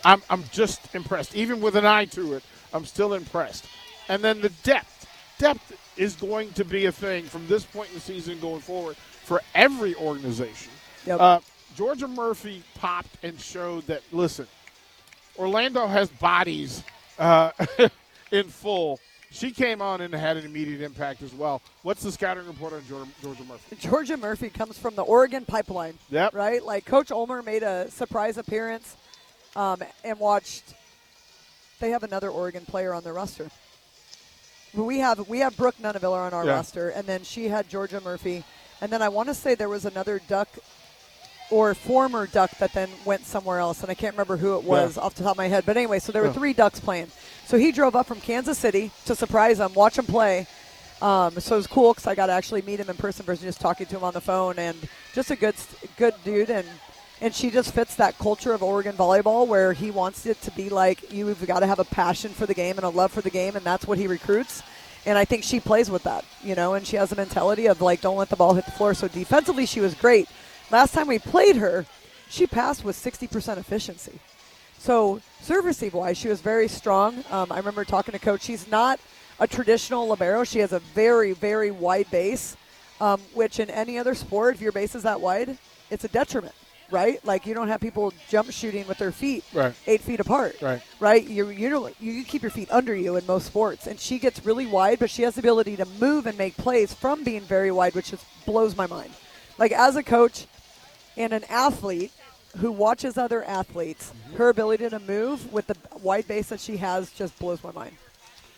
[0.05, 1.35] I'm, I'm just impressed.
[1.35, 2.43] Even with an eye to it,
[2.73, 3.67] I'm still impressed.
[4.09, 5.07] And then the depth.
[5.39, 8.97] Depth is going to be a thing from this point in the season going forward
[8.97, 10.73] for every organization.
[11.07, 11.21] Yep.
[11.21, 11.41] Uh,
[11.77, 14.47] Georgia Murphy popped and showed that, listen,
[15.39, 16.83] Orlando has bodies
[17.19, 17.51] uh,
[18.31, 19.01] in full.
[19.31, 21.63] She came on and had an immediate impact as well.
[21.83, 23.77] What's the scouting report on Georgia, Georgia Murphy?
[23.81, 25.99] Georgia Murphy comes from the Oregon pipeline.
[26.11, 26.35] Yep.
[26.35, 26.63] Right?
[26.63, 28.97] Like Coach Ulmer made a surprise appearance
[29.57, 30.75] um, and watched.
[31.83, 33.51] They have another Oregon player on their roster.
[34.73, 36.53] We have we have Brooke Nuneviller on our Yeah.
[36.53, 38.45] roster, and then she had Georgia Murphy,
[38.81, 40.49] and then I want to say there was another Duck
[41.51, 44.97] or former Duck that then went somewhere else, and I can't remember who it was
[44.97, 45.03] Yeah.
[45.03, 45.65] off the top of my head.
[45.67, 46.35] But anyway, so there were Yeah.
[46.35, 47.11] three Ducks playing.
[47.49, 50.47] So he drove up from Kansas City to surprise them, watch them play.
[51.03, 53.43] Um, so it was cool because I got to actually meet him in person versus
[53.43, 54.77] just talking to him on the phone, and
[55.15, 55.57] just a good,
[55.97, 56.49] good dude.
[56.49, 56.65] And
[57.23, 60.69] and she just fits that culture of Oregon volleyball where he wants it to be
[60.69, 63.31] like you've got to have a passion for the game and a love for the
[63.31, 64.61] game, and that's what he recruits.
[65.07, 67.81] And I think she plays with that, you know, and she has a mentality of
[67.81, 68.93] like, don't let the ball hit the floor.
[68.93, 70.29] So defensively, she was great.
[70.73, 71.87] Last time we played her,
[72.29, 74.19] she passed with 60% efficiency.
[74.79, 77.25] So serve receive wise, she was very strong.
[77.31, 78.43] Um, I remember talking to coach.
[78.43, 78.99] She's not
[79.39, 80.43] a traditional libero.
[80.43, 82.57] She has a very very wide base,
[83.01, 85.57] um, which in any other sport, if your base is that wide,
[85.89, 86.55] it's a detriment,
[86.93, 87.25] right?
[87.25, 89.75] Like you don't have people jump shooting with their feet Right.
[89.87, 90.83] eight feet apart, Right.
[91.01, 91.27] Right?
[91.27, 94.67] You you you keep your feet under you in most sports, and she gets really
[94.67, 97.95] wide, but she has the ability to move and make plays from being very wide,
[97.95, 99.11] which just blows my mind.
[99.59, 100.47] Like as a coach
[101.17, 102.13] and an athlete
[102.59, 104.37] who watches other athletes, mm-hmm.
[104.37, 107.97] her ability to move with the wide base that she has just blows my mind.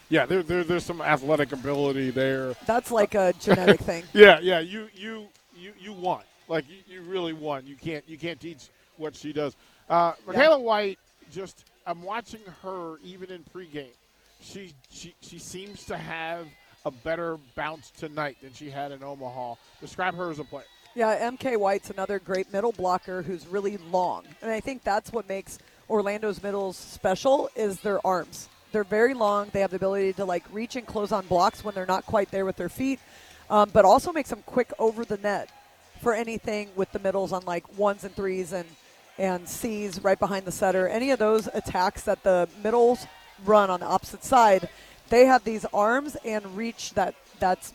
[0.08, 2.54] Yeah, there, there, there's some athletic ability there.
[2.66, 4.04] That's like uh, a genetic thing.
[4.12, 6.22] Yeah, yeah, you you you you won.
[6.48, 7.66] Like you, you really won.
[7.66, 9.56] You can't you can't teach what she does.
[9.88, 10.98] Uh, Michaela White,
[11.32, 13.86] just I'm watching her even in pregame.
[14.40, 16.46] She she she seems to have
[16.84, 19.54] a better bounce tonight than she had in Omaha.
[19.80, 20.64] Describe her as a player.
[20.94, 24.24] Yeah, MK White's another great middle blocker who's really long.
[24.42, 25.58] And I think that's what makes
[25.90, 28.48] Orlando's middles special is their arms.
[28.70, 29.48] They're very long.
[29.52, 32.30] They have the ability to like reach and close on blocks when they're not quite
[32.30, 33.00] there with their feet,
[33.50, 35.50] um, but also makes them quick over the net
[36.00, 38.66] for anything with the middles on like ones and threes and
[39.16, 40.88] and C's right behind the setter.
[40.88, 43.06] Any of those attacks that the middles
[43.44, 44.68] run on the opposite side,
[45.08, 47.72] they have these arms and reach that that's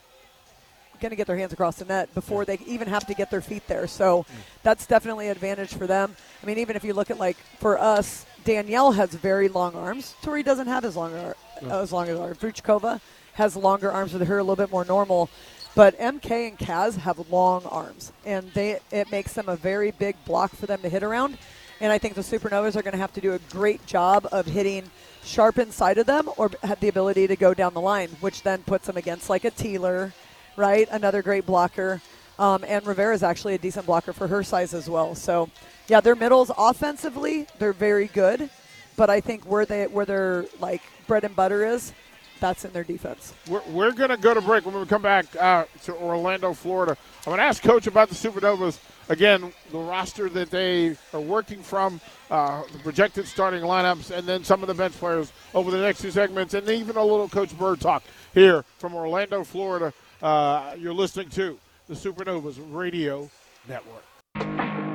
[0.99, 3.41] going to get their hands across the net before they even have to get their
[3.41, 3.87] feet there.
[3.87, 4.25] So
[4.63, 6.15] that's definitely an advantage for them.
[6.43, 10.15] I mean, even if you look at like for us, Danielle has very long arms.
[10.21, 11.37] Tori doesn't have as long ar-
[11.69, 12.99] as long as our Vuchkova
[13.33, 15.29] has longer arms with her, a little bit more normal.
[15.75, 20.15] But MK and Kaz have long arms, and they it makes them a very big
[20.25, 21.37] block for them to hit around.
[21.81, 24.45] And I think the Supernovas are going to have to do a great job of
[24.45, 24.89] hitting
[25.23, 28.63] sharp inside of them, or have the ability to go down the line, which then
[28.63, 30.11] puts them against like a Tealer,
[30.57, 30.87] right?
[30.91, 32.01] Another great blocker.
[32.37, 35.13] Um, and Rivera is actually a decent blocker for her size as well.
[35.13, 35.49] So,
[35.87, 38.49] yeah, their middles offensively, they're very good.
[38.95, 41.93] But I think where they where their like bread and butter is,
[42.39, 43.33] that's in their defense.
[43.49, 44.65] We're, we're going to go to break.
[44.65, 48.15] When we come back uh, to Orlando, Florida, I'm going to ask Coach about the
[48.15, 48.79] Supernovas.
[49.09, 51.99] Again, the roster that they are working from,
[52.29, 56.01] uh, the projected starting lineups, and then some of the bench players over the next
[56.01, 59.93] two segments, and even a little Coach Bird talk here from Orlando, Florida.
[60.21, 63.29] Uh, you're listening to the Supernovas Radio
[63.67, 64.08] Network.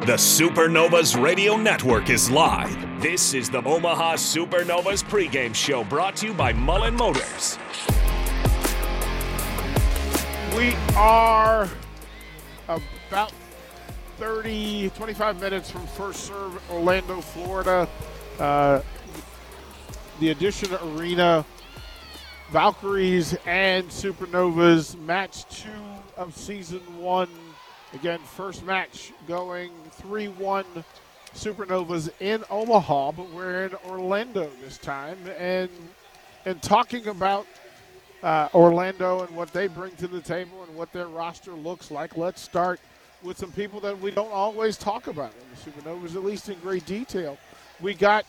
[0.07, 3.01] The Supernovas Radio Network is live.
[3.01, 7.59] This is the Omaha Supernovas pregame show brought to you by Mullen Motors.
[10.55, 11.71] We are
[12.69, 13.33] about
[14.19, 17.89] 30, 25 minutes from first serve Orlando, Florida.
[18.39, 18.83] Uh,
[20.21, 21.47] the Addition Arena
[22.51, 25.71] Valkyries and Supernovas match two
[26.19, 27.31] of season one.
[27.95, 30.65] Again, first match going 3 1
[31.35, 35.19] Supernovas in Omaha, but we're in Orlando this time.
[35.39, 35.69] And,
[36.45, 37.47] and talking about
[38.23, 42.17] uh, Orlando and what they bring to the table and what their roster looks like,
[42.17, 42.81] let's start
[43.23, 46.59] with some people that we don't always talk about in the Supernovas, at least in
[46.61, 47.37] great detail.
[47.81, 48.25] We got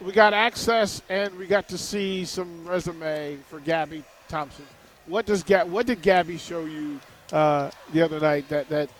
[0.00, 4.66] we got access and we got to see some resume for Gabby Thompson.
[5.06, 7.00] What does Ga- what did Gabby show you
[7.32, 8.90] uh, the other night that that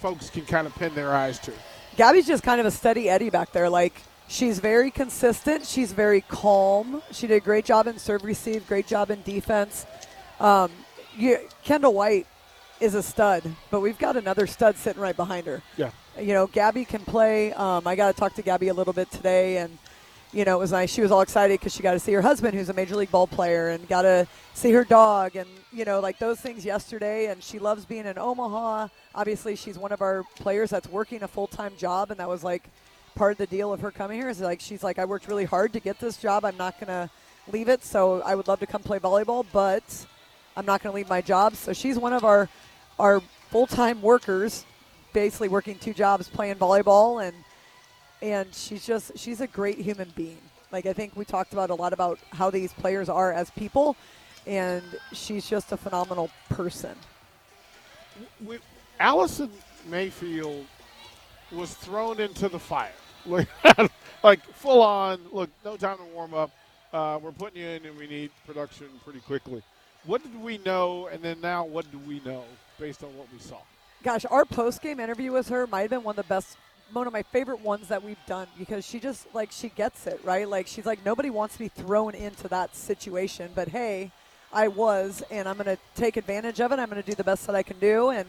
[0.00, 1.52] folks can kind of pin their eyes to?
[1.96, 3.68] Gabby's just kind of a steady Eddie back there.
[3.68, 3.94] Like
[4.28, 5.66] she's very consistent.
[5.66, 7.02] She's very calm.
[7.12, 9.86] She did a great job in serve receive, great job in defense.
[10.40, 10.70] Um,
[11.16, 12.26] you, Kendall White
[12.80, 15.62] is a stud, but we've got another stud sitting right behind her.
[15.76, 15.90] Yeah.
[16.20, 17.52] You know, Gabby can play.
[17.54, 19.78] Um, I got to talk to Gabby a little bit today, and
[20.36, 20.92] you know, it was nice.
[20.92, 23.10] She was all excited because she got to see her husband, who's a major league
[23.10, 27.28] ball player, and got to see her dog, and you know, like those things yesterday.
[27.28, 28.88] And she loves being in Omaha.
[29.14, 32.44] Obviously, she's one of our players that's working a full time job, and that was
[32.44, 32.68] like
[33.14, 34.28] part of the deal of her coming here.
[34.28, 36.44] Is like she's like, I worked really hard to get this job.
[36.44, 37.10] I'm not gonna
[37.50, 37.82] leave it.
[37.82, 40.06] So I would love to come play volleyball, but
[40.54, 41.56] I'm not gonna leave my job.
[41.56, 42.50] So she's one of our
[42.98, 44.66] our full time workers,
[45.14, 47.34] basically working two jobs, playing volleyball and
[48.22, 50.38] and she's just she's a great human being.
[50.72, 53.96] Like I think we talked about a lot about how these players are as people,
[54.46, 56.96] and she's just a phenomenal person.
[58.44, 58.58] We,
[58.98, 59.50] Allison
[59.88, 60.66] Mayfield
[61.52, 62.90] was thrown into the fire,
[63.26, 63.48] like,
[64.22, 65.20] like full on.
[65.32, 66.50] Look, no time to warm up.
[66.92, 69.62] Uh, we're putting you in, and we need production pretty quickly.
[70.04, 72.44] What did we know, and then now what do we know
[72.78, 73.58] based on what we saw?
[74.02, 76.56] Gosh, our post game interview with her might have been one of the best
[76.92, 80.20] one of my favorite ones that we've done because she just like she gets it
[80.24, 80.48] right?
[80.48, 84.10] Like she's like nobody wants to be thrown into that situation but hey
[84.52, 86.78] i was and i'm going to take advantage of it.
[86.78, 88.10] I'm going to do the best that i can do.
[88.10, 88.28] And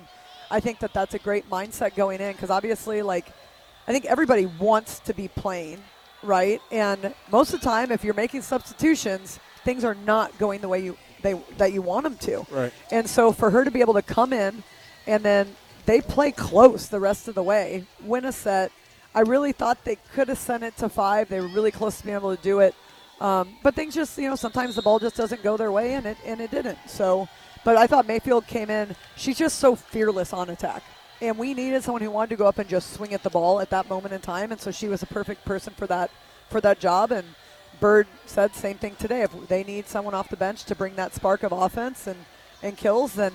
[0.49, 3.27] i think that that's a great mindset going in because obviously like
[3.87, 5.81] i think everybody wants to be playing
[6.23, 6.61] right?
[6.71, 10.83] And most of the time if you're making substitutions things are not going the way
[10.83, 12.45] you they that you want them to.
[12.51, 12.73] Right.
[12.91, 14.63] And so for her to be able to come in
[15.07, 15.55] and then
[15.87, 18.71] they play close the rest of the way, win a set.
[19.15, 21.29] I really thought they could have sent it to five.
[21.29, 22.75] They were really close to being able to do it.
[23.21, 26.05] Um, but things just, you know, sometimes the ball just doesn't go their way, and
[26.05, 26.77] it and it didn't.
[26.87, 27.27] So,
[27.63, 28.95] but I thought Mayfield came in.
[29.15, 30.83] She's just so fearless on attack,
[31.21, 33.59] and we needed someone who wanted to go up and just swing at the ball
[33.61, 34.51] at that moment in time.
[34.51, 36.11] And so she was a perfect person for that
[36.49, 37.13] for that job.
[37.13, 37.25] And
[37.79, 39.21] Bird said same thing today.
[39.21, 42.19] If they need someone off the bench to bring that spark of offense and
[42.61, 43.31] and kills, then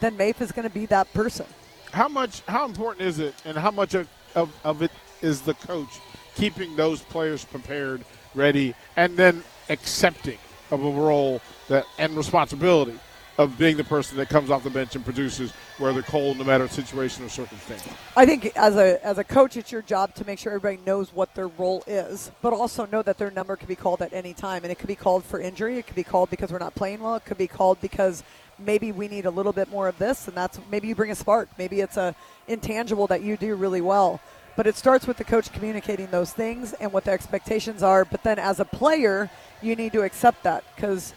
[0.00, 1.46] then Mafe is going to be that person
[1.94, 4.90] how much how important is it and how much of, of, of it
[5.22, 6.00] is the coach
[6.34, 8.04] keeping those players prepared
[8.34, 10.38] ready and then accepting
[10.72, 12.98] of a role that and responsibility
[13.38, 16.68] of being the person that comes off the bench and produces whether cold no matter
[16.68, 17.84] situation or circumstance?
[18.16, 21.12] I think as a as a coach it's your job to make sure everybody knows
[21.12, 24.34] what their role is but also know that their number could be called at any
[24.34, 26.74] time and it could be called for injury it could be called because we're not
[26.74, 28.24] playing well it could be called because
[28.58, 31.14] maybe we need a little bit more of this and that's maybe you bring a
[31.14, 31.48] spark.
[31.58, 32.14] Maybe it's a
[32.48, 34.20] intangible that you do really well.
[34.56, 38.04] But it starts with the coach communicating those things and what the expectations are.
[38.04, 39.30] But then as a player
[39.62, 41.14] you need to accept that because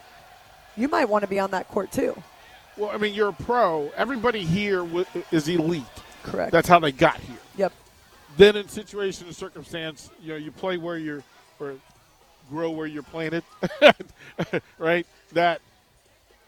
[0.76, 2.16] you might want to be on that court too.
[2.78, 3.92] Well i mean you're a pro.
[3.96, 4.86] Everybody here
[5.32, 5.84] is elite.
[6.24, 6.52] Correct.
[6.52, 7.38] That's how they got here.
[7.58, 7.74] Yep.
[8.38, 11.24] Then in situation and circumstance you know you play where you're
[11.60, 11.76] or
[12.50, 13.44] grow where you're planted,
[14.78, 15.06] right?
[15.34, 15.62] That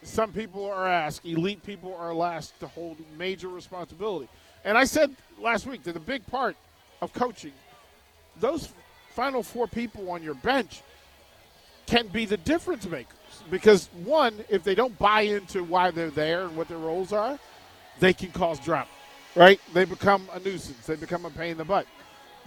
[0.03, 4.29] some people are asked, elite people are asked to hold major responsibility.
[4.63, 6.55] And I said last week that a big part
[7.01, 7.53] of coaching,
[8.39, 8.69] those
[9.09, 10.81] final four people on your bench
[11.85, 13.15] can be the difference makers.
[13.49, 17.39] Because, one, if they don't buy into why they're there and what their roles are,
[17.99, 18.87] they can cause drama,
[19.35, 19.59] right?
[19.73, 21.87] They become a nuisance, they become a pain in the butt.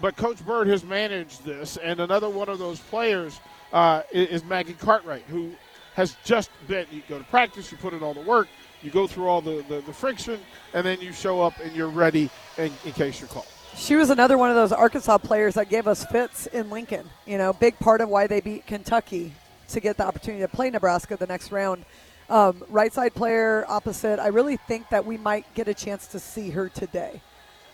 [0.01, 3.39] But Coach Bird has managed this, and another one of those players
[3.73, 5.53] uh, is Maggie Cartwright, who
[5.95, 8.49] has just been you go to practice, you put in all the work,
[8.83, 10.41] you go through all the, the, the friction,
[10.75, 13.47] and then you show up and you're ready in, in case you're called.
[13.77, 17.09] She was another one of those Arkansas players that gave us fits in Lincoln.
[17.27, 19.33] You know, big part of why they beat Kentucky
[19.69, 21.85] to get the opportunity to play Nebraska the next round.
[22.29, 24.19] Um, right side player opposite.
[24.19, 27.21] I really think that we might get a chance to see her today.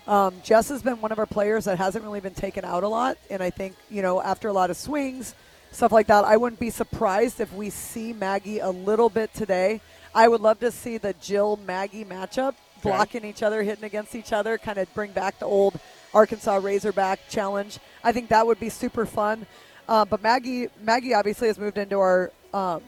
[0.06, 2.88] Um, Jess has been one of our players that hasn't really been taken out a
[2.88, 5.34] lot, and I think you know after a lot of swings,
[5.70, 6.24] stuff like that.
[6.24, 9.80] I wouldn't be surprised if we see Maggie a little bit today.
[10.14, 13.30] I would love to see the Jill Maggie matchup, blocking okay.
[13.30, 15.78] each other, hitting against each other, kind of bring back the old
[16.14, 17.78] Arkansas Razorback challenge.
[18.02, 19.46] I think that would be super fun.
[19.88, 22.82] Uh, but Maggie, Maggie obviously has moved into our um,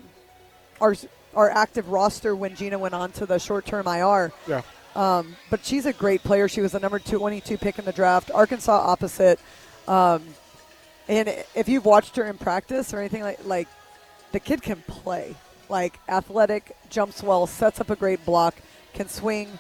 [0.81, 0.95] our
[1.35, 4.33] our active roster when Gina went on to the short term IR.
[4.47, 4.63] Yeah.
[4.97, 6.49] Um, but she's a great player.
[6.49, 8.31] She was the number 22 pick in the draft.
[8.33, 9.39] Arkansas opposite.
[9.87, 10.25] Um,
[11.11, 13.69] and if you've watched her in practice or anything like like,
[14.33, 15.35] the kid can play.
[15.69, 18.55] Like athletic, jumps well, sets up a great block,
[18.95, 19.59] can swing,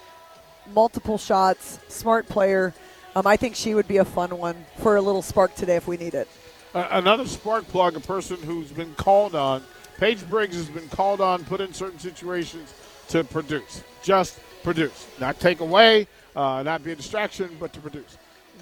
[0.73, 2.73] multiple shots, smart player.
[3.17, 5.89] Um, I think she would be a fun one for a little spark today if
[5.89, 6.29] we need it.
[6.73, 9.63] Uh, another spark plug, a person who's been called on.
[9.99, 12.73] Paige Briggs has been called on, put in certain situations
[13.09, 13.83] to produce.
[14.05, 15.09] Just produce.
[15.19, 18.17] Not take away, uh, not be a distraction, but to produce.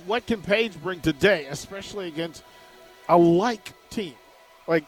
[0.06, 2.42] What can Paige bring today, especially against
[3.08, 4.14] a like team?
[4.66, 4.84] Like,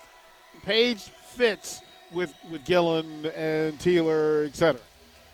[0.64, 1.81] Paige fits
[2.12, 4.81] with, with Gillen and Tealer, et cetera.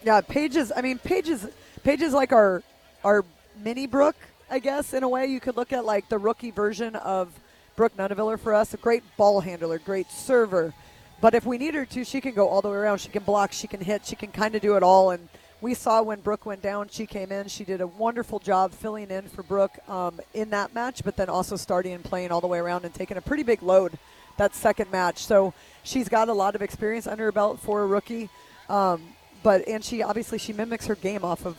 [0.04, 0.72] Yeah, Paige is.
[0.76, 1.48] I mean, Paige is.
[1.82, 2.62] Paige is like our
[3.02, 3.24] our
[3.64, 4.16] mini Brooke,
[4.50, 4.92] I guess.
[4.94, 7.32] In a way, you could look at like the rookie version of
[7.74, 8.72] Brooke Nuneviller for us.
[8.74, 10.72] A great ball handler, great server.
[11.20, 12.98] But if we need her to, she can go all the way around.
[12.98, 15.10] She can block, she can hit, she can kind of do it all.
[15.10, 15.28] And
[15.66, 17.48] we saw when Brooke went down, she came in.
[17.48, 21.28] She did a wonderful job filling in for Brooke um, in that match, but then
[21.28, 23.98] also starting and playing all the way around and taking a pretty big load
[24.36, 25.24] that second match.
[25.26, 28.28] So she's got a lot of experience under her belt for a rookie.
[28.68, 29.02] Um,
[29.42, 31.56] but and she obviously she mimics her game off of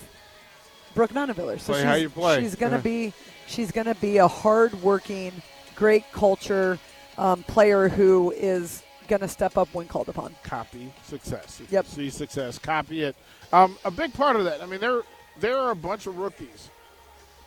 [0.95, 1.59] Brooke Nuneviller.
[1.59, 2.39] So she's, how you play.
[2.39, 2.81] she's gonna Yeah.
[2.81, 3.13] be
[3.45, 5.33] she's gonna be a hard-working,
[5.75, 6.79] great culture
[7.17, 10.33] um, player who is gonna step up when called upon.
[10.43, 11.59] copy success.
[11.61, 11.85] If Yep.
[11.87, 13.17] see success, copy it.
[13.53, 14.61] Um, a big part of that.
[14.61, 15.01] I mean, there
[15.39, 16.69] there are a bunch of rookies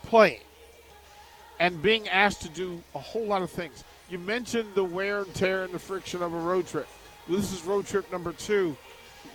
[0.05, 0.41] playing
[1.59, 3.85] and being asked to do a whole lot of things.
[4.09, 6.89] You mentioned the wear and tear and the friction of a road trip.
[7.29, 8.77] This is road trip number two.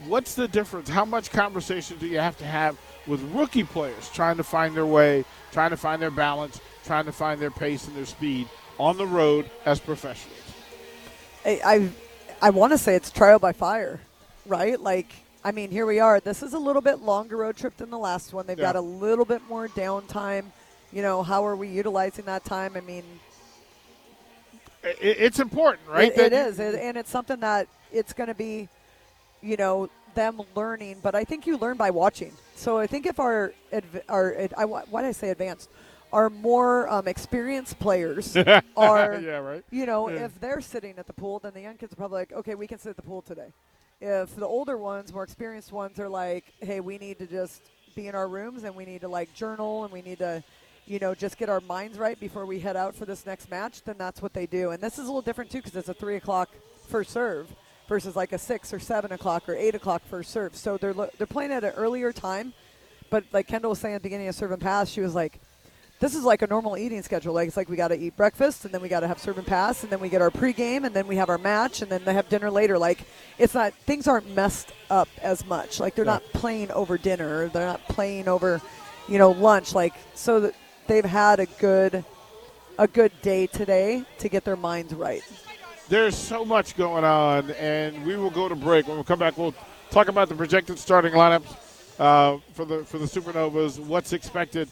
[0.07, 0.89] What's the difference?
[0.89, 4.85] How much conversation do you have to have with rookie players trying to find their
[4.85, 8.49] way, trying to find their balance, trying to find their pace and their speed
[8.79, 10.37] on the road as professionals?
[11.45, 11.89] I I,
[12.41, 14.01] I want to say it's trial by fire,
[14.45, 14.79] right?
[14.81, 15.13] Like
[15.45, 16.19] I mean, here we are.
[16.19, 18.47] This is a little bit longer road trip than the last one.
[18.47, 18.73] They've Yeah.
[18.73, 20.45] got a little bit more downtime.
[20.91, 22.75] You know, how are we utilizing that time?
[22.75, 23.03] I mean,
[24.83, 26.11] It's important, right?
[26.15, 28.69] It, it you- and it's something that it's going to be,
[29.41, 30.97] you know, them learning.
[31.03, 32.31] But I think you learn by watching.
[32.55, 33.53] So I think if our
[34.09, 35.69] our I, why did I say advanced?
[36.13, 38.35] Our more um, experienced players
[38.77, 39.63] are, yeah, right.
[39.71, 40.25] you know, Yeah.
[40.25, 42.67] if they're sitting at the pool, then the young kids are probably like, okay, we
[42.67, 43.51] can sit at the pool today.
[44.01, 47.61] If the older ones, more experienced ones, are like, hey, we need to just
[47.95, 50.43] be in our rooms and we need to like journal and we need to,
[50.85, 53.83] you know, just get our minds right before we head out for this next match,
[53.83, 54.71] then that's what they do.
[54.71, 56.49] And this is a little different too because it's a three o'clock
[56.87, 57.47] first serve
[57.87, 60.55] versus like a six or seven o'clock or eight o'clock first serve.
[60.55, 62.53] So they're lo- they're playing at an earlier time.
[63.09, 65.39] But like Kendall was saying at the beginning of serve and pass, she was like,
[65.99, 67.33] this is like a normal eating schedule.
[67.33, 69.37] Like it's like we got to eat breakfast and then we got to have serve
[69.37, 71.89] and pass and then we get our pregame and then we have our match and
[71.91, 72.77] then they have dinner later.
[72.77, 72.99] Like
[73.37, 75.79] it's not things aren't messed up as much.
[75.79, 76.13] Like they're Yeah.
[76.13, 77.47] not playing over dinner.
[77.47, 78.61] They're not playing over,
[79.07, 79.73] you know, lunch.
[79.73, 80.55] Like so that
[80.87, 82.03] they've had a good
[82.77, 85.23] a good day today to get their minds right.
[85.87, 88.87] There's so much going on, and we will go to break.
[88.87, 89.53] When we come back, we'll
[89.91, 91.55] talk about the projected starting lineups
[91.99, 94.67] uh, for the for the Supernovas, what's expected,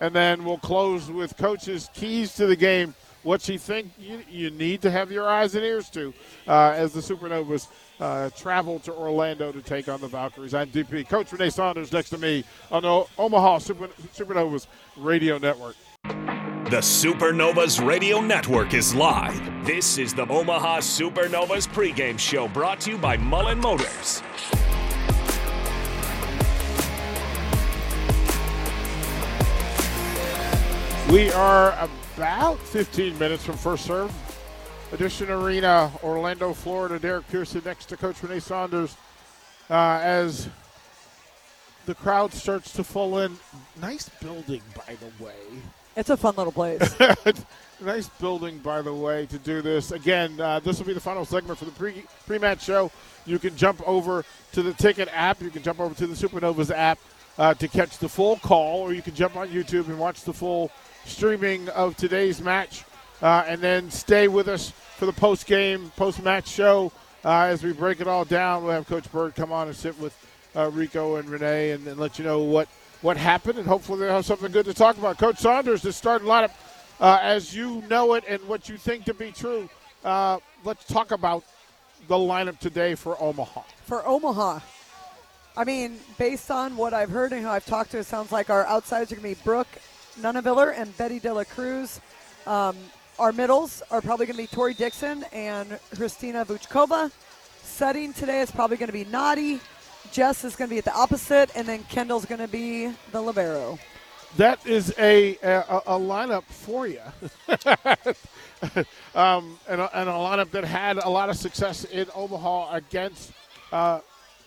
[0.00, 2.94] and then we'll close with coach's keys to the game.
[3.22, 6.12] What you think you, you need to have your eyes and ears to
[6.46, 7.68] uh, as the Supernovas
[7.98, 10.52] uh, travel to Orlando to take on the Valkyries.
[10.52, 14.66] I'm DP Coach Renee Saunders next to me on the Omaha Super, Supernovas
[14.96, 15.76] Radio Network.
[16.04, 19.66] The Supernovas Radio Network is live.
[19.66, 24.22] This is the Omaha Supernovas pregame show brought to you by Mullen Motors.
[31.10, 31.76] We are
[32.16, 34.12] about 15 minutes from first serve.
[34.90, 36.98] Addition Arena, Orlando, Florida.
[36.98, 38.96] Derek Pearson next to Coach Renee Saunders
[39.68, 40.48] uh, as
[41.84, 43.36] the crowd starts to full in.
[43.80, 45.34] Nice building, by the way.
[45.94, 46.96] It's a fun little place.
[47.80, 49.92] nice building, by the way, to do this.
[49.92, 52.90] Again, uh, this will be the final segment for the pre pre match show.
[53.26, 55.42] You can jump over to the ticket app.
[55.42, 56.98] You can jump over to the Supernovas app
[57.38, 60.32] uh, to catch the full call, or you can jump on YouTube and watch the
[60.32, 60.70] full
[61.06, 62.84] streaming of today's match,
[63.22, 66.92] uh, and then stay with us for the post game, post match show
[67.24, 68.64] uh, as we break it all down.
[68.64, 70.16] We'll have Coach Bird come on and sit with
[70.56, 72.68] uh, Rico and Renee and, and let you know what
[73.02, 75.18] what happened, and hopefully they'll have something good to talk about.
[75.18, 76.52] Coach Saunders, the starting lineup,
[77.00, 79.68] uh, as you know it and what you think to be true.
[80.02, 81.44] Uh, let's talk about
[82.08, 83.62] the lineup today for Omaha.
[83.84, 84.60] for Omaha.
[85.56, 88.50] I mean, based on what I've heard and who I've talked to, it sounds like
[88.50, 89.68] our outsiders are going to be Brooke
[90.20, 92.00] Nuneviller and Betty De La Cruz.
[92.46, 92.76] Um,
[93.18, 97.10] our middles are probably going to be Tori Dixon and Christina Vuchkova.
[97.62, 99.60] Setting today is probably going to be Nadi.
[100.12, 103.20] Jess is going to be at the opposite, and then Kendall's going to be the
[103.20, 103.78] libero.
[104.36, 107.00] That is a a, a lineup for you,
[109.14, 113.30] um, and, a, and, a, lineup that had a lot of success in Omaha against
[113.70, 114.00] uh,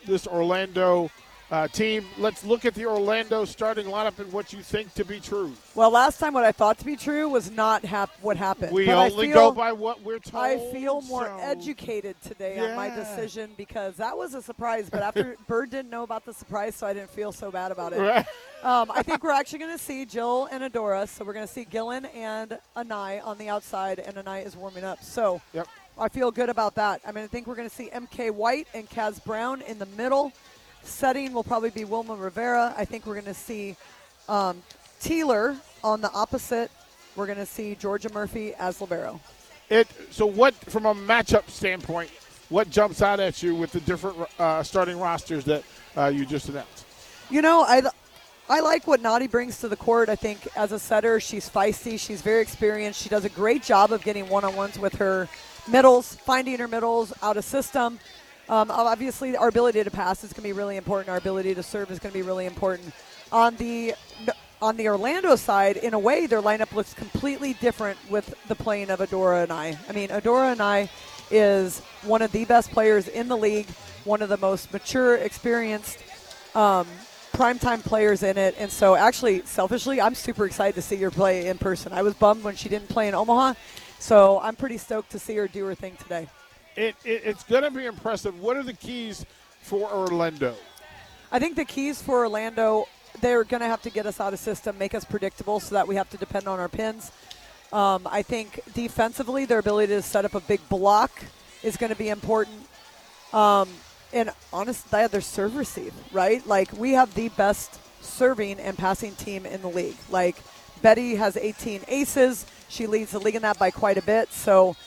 [0.06, 1.10] this Orlando
[1.50, 2.06] uh, team.
[2.18, 5.54] Let's look at the Orlando starting lineup and what you think to be true.
[5.76, 8.74] Well, last time what I thought to be true was not hap- what happened.
[8.74, 10.44] We but only feel, go by what we're told.
[10.44, 11.38] I feel more so.
[11.40, 12.66] educated today yeah.
[12.66, 14.90] on my decision because that was a surprise.
[14.90, 17.94] But after Bird didn't know about the surprise, so I didn't feel so bad about
[17.94, 18.00] it.
[18.00, 18.26] Right.
[18.64, 21.08] Um, I think we're actually going to see Jill and Adora.
[21.08, 24.84] So we're going to see Gillen and Anae on the outside, and Anae is warming
[24.84, 25.02] up.
[25.02, 25.68] So yep.
[25.98, 27.02] I feel good about that.
[27.08, 29.86] I mean, I think we're going to see MK White and Kaz Brown in the
[29.98, 30.34] middle
[30.88, 32.74] setting will probably be Wilma Rivera.
[32.78, 33.76] I think we're going to see
[34.28, 34.62] um,
[35.02, 36.72] Tealer on the opposite.
[37.16, 39.20] We're going to see Georgia Murphy as libero.
[39.70, 42.10] It so what from a matchup standpoint,
[42.50, 45.64] what jumps out at you with the different uh, starting rosters that
[45.98, 46.86] uh, you just announced?
[47.30, 47.82] You know, I
[48.50, 50.08] I like what Nadi brings to the court.
[50.08, 52.00] I think as a setter, she's feisty.
[52.00, 53.02] She's very experienced.
[53.02, 55.28] She does a great job of getting one on ones with her
[55.70, 58.00] middles, finding her middles out of system.
[58.50, 61.10] Um, obviously, our ability to pass is going to be really important.
[61.10, 62.94] Our ability to serve is going to be really important.
[63.32, 63.94] On the
[64.62, 68.90] on the Orlando side, in a way, their lineup looks completely different with the playing
[68.90, 70.90] of Adora Anae I mean, Adora Anae
[71.30, 73.68] is one of the best players in the league,
[74.06, 76.00] one of the most mature, experienced,
[76.56, 76.88] um,
[77.34, 78.56] primetime players in it.
[78.58, 81.92] And so, actually, selfishly, I'm super excited to see her play in person.
[81.92, 83.56] I was bummed when she didn't play in Omaha,
[84.00, 86.30] so I'm pretty stoked to see her do her thing today
[86.78, 88.40] it, it it's going to be impressive.
[88.40, 89.26] What are the keys
[89.62, 90.56] for Orlando?
[91.32, 92.88] I think the keys for Orlando,
[93.20, 95.88] they're going to have to get us out of system, make us predictable, so that
[95.88, 97.12] we have to depend on our pins.
[97.74, 101.12] Um, I think defensively, their ability to set up a big block
[101.64, 102.62] is going to be important.
[103.34, 103.68] Um,
[104.14, 106.46] and honestly, their serve receive, right?
[106.48, 109.98] Like we have the best serving and passing team in the league.
[110.10, 110.38] Like
[110.82, 112.46] Betty has 18 aces.
[112.70, 114.32] She leads the league in that by quite a bit.
[114.32, 114.78] So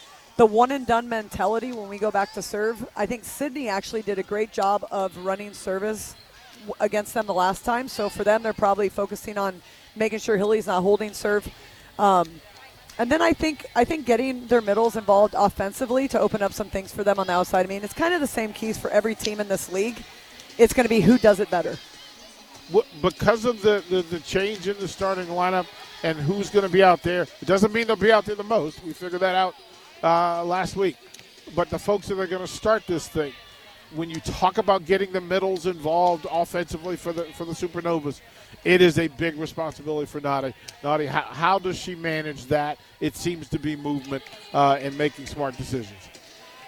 [0.41, 2.89] the one and done mentality when we go back to serve.
[2.97, 6.15] I think Sydney actually did a great job of running service
[6.81, 7.89] against them the last time.
[7.89, 9.61] So for them, they're probably focusing on
[9.97, 11.47] making sure Hilley's not holding serve.
[11.99, 12.27] Um,
[12.97, 16.71] and then I think I think getting their middles involved offensively to open up some
[16.71, 17.67] things for them on the outside.
[17.67, 20.03] I mean, it's kind of the same keys for every team in this league.
[20.57, 21.77] It's going to be who does it better.
[23.03, 25.67] Because of the, the, the change in the starting lineup
[26.03, 28.43] and who's going to be out there, it doesn't mean they'll be out there the
[28.43, 28.83] most.
[28.83, 29.55] We figure that out
[30.03, 30.97] uh, last week.
[31.55, 33.33] But the folks that are going to start this thing,
[33.95, 38.21] when you talk about getting the middles involved offensively for the for the Supernovas,
[38.65, 40.55] it is a big responsibility for Nadi.
[40.83, 42.79] Nadi, how, how does she manage that?
[43.01, 44.23] It seems to be movement
[44.53, 45.99] uh, and making smart decisions.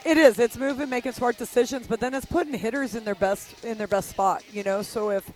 [0.04, 0.40] It is.
[0.40, 3.86] It's moving, making smart decisions, but then it's putting hitters in their best in their
[3.86, 4.42] best spot.
[4.52, 5.30] You know, so if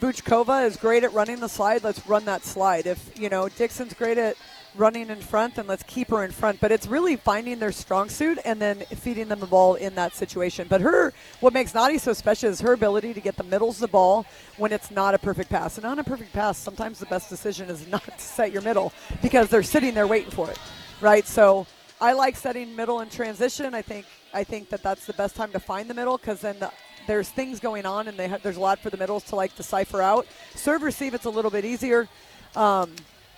[0.00, 2.86] Vuchkova is great at running the slide, let's run that slide.
[2.86, 4.36] If you know Dixon's great at
[4.74, 6.60] running in front, and let's keep her in front.
[6.60, 10.14] But it's really finding their strong suit and then feeding them the ball in that
[10.14, 10.66] situation.
[10.68, 13.88] But her, what makes Nadi so special is her ability to get the middles the
[13.88, 15.76] ball when it's not a perfect pass.
[15.76, 18.92] And on a perfect pass, sometimes the best decision is not to set your middle
[19.20, 20.58] because they're sitting there waiting for it,
[21.00, 21.26] right?
[21.26, 21.66] So
[22.00, 23.74] I like setting middle in transition.
[23.74, 26.58] I think I think that that's the best time to find the middle because then
[26.58, 26.70] the,
[27.06, 30.00] there's things going on and ha- there's a lot for the middles to like decipher
[30.00, 30.26] out.
[30.54, 32.08] Serve receive, it's a little bit easier.
[32.56, 32.92] Um,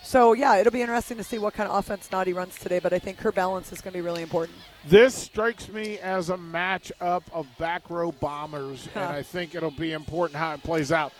[0.05, 2.79] so yeah, it'll be interesting to see what kind of offense Nadi runs today.
[2.79, 4.57] But I think her balance is going to be really important.
[4.87, 8.99] This strikes me as a matchup of back row bombers, huh.
[8.99, 11.11] and I think it'll be important how it plays out.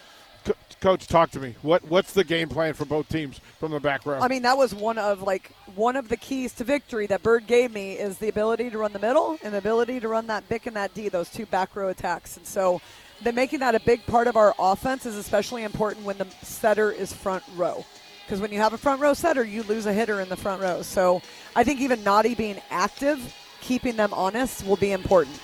[0.79, 1.55] Coach, talk to me.
[1.63, 4.19] What what's the game plan for both teams from the back row?
[4.19, 7.47] I mean, that was one of like one of the keys to victory that Bird
[7.47, 10.47] gave me is the ability to run the middle and the ability to run that
[10.47, 12.37] Bick and that D, those two back row attacks.
[12.37, 12.81] And so,
[13.23, 16.91] the making that a big part of our offense is especially important when the setter
[16.91, 17.83] is front row
[18.25, 20.61] because when you have a front row setter, you lose a hitter in the front
[20.61, 20.81] row.
[20.81, 21.21] So
[21.55, 25.39] I think even Nadi being active, keeping them honest, will be important.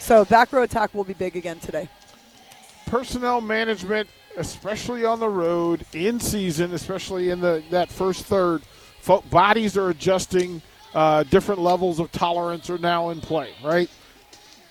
[0.00, 1.88] So back row attack will be big again today.
[2.86, 8.62] Personnel management, especially on the road in season, especially in the that first third,
[9.30, 10.60] bodies are adjusting.
[10.94, 13.90] Uh, different levels of tolerance are now in play, right?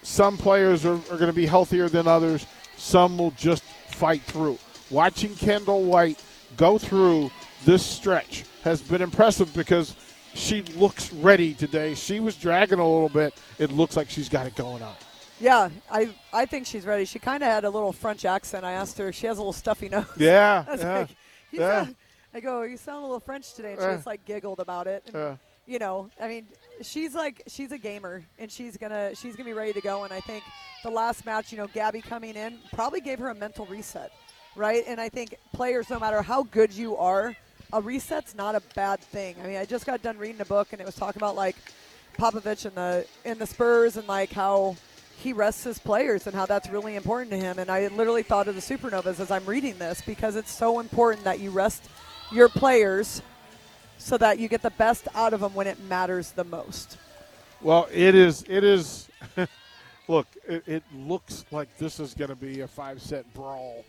[0.01, 2.45] Some players are, are going to be healthier than others.
[2.77, 4.57] Some will just fight through.
[4.89, 6.21] Watching Kendall White
[6.57, 7.31] go through
[7.65, 9.95] this stretch has been impressive because
[10.33, 11.95] she looks ready today.
[11.95, 13.33] She was dragging a little bit.
[13.59, 14.95] It looks like she's got it going on.
[15.39, 17.03] Yeah, I I think she's ready.
[17.03, 18.63] She kind of had a little French accent.
[18.63, 19.11] I asked her.
[19.11, 20.05] She has a little stuffy nose.
[20.17, 20.63] Yeah.
[20.69, 21.09] I, yeah, like,
[21.51, 21.83] yeah.
[21.83, 21.95] Sound,
[22.33, 23.73] I go, you sound a little French today.
[23.73, 25.03] And she uh, just like giggled about it.
[25.07, 25.35] And, uh,
[25.65, 26.47] you know, I mean,
[26.81, 30.03] she's like she's a gamer and she's gonna she's gonna be ready to go.
[30.03, 30.43] And I think
[30.83, 34.11] the last match, you know, Gabby coming in probably gave her a mental reset,
[34.55, 34.83] right?
[34.87, 37.35] And I think players, no matter how good you are,
[37.73, 39.35] a reset's not a bad thing.
[39.43, 41.55] I mean, I just got done reading a book and it was talking about like
[42.17, 44.75] Popovich and the in the Spurs and like how
[45.17, 47.59] he rests his players and how that's really important to him.
[47.59, 51.23] And I literally thought of the Supernovas as I'm reading this because it's so important
[51.23, 51.83] that you rest
[52.31, 53.21] your players
[53.97, 56.97] so that you get the best out of them when it matters the most.
[57.61, 58.43] Well, it is.
[58.47, 59.09] It is.
[60.07, 63.83] look, it, it, looks like this is going to be a five-set brawl.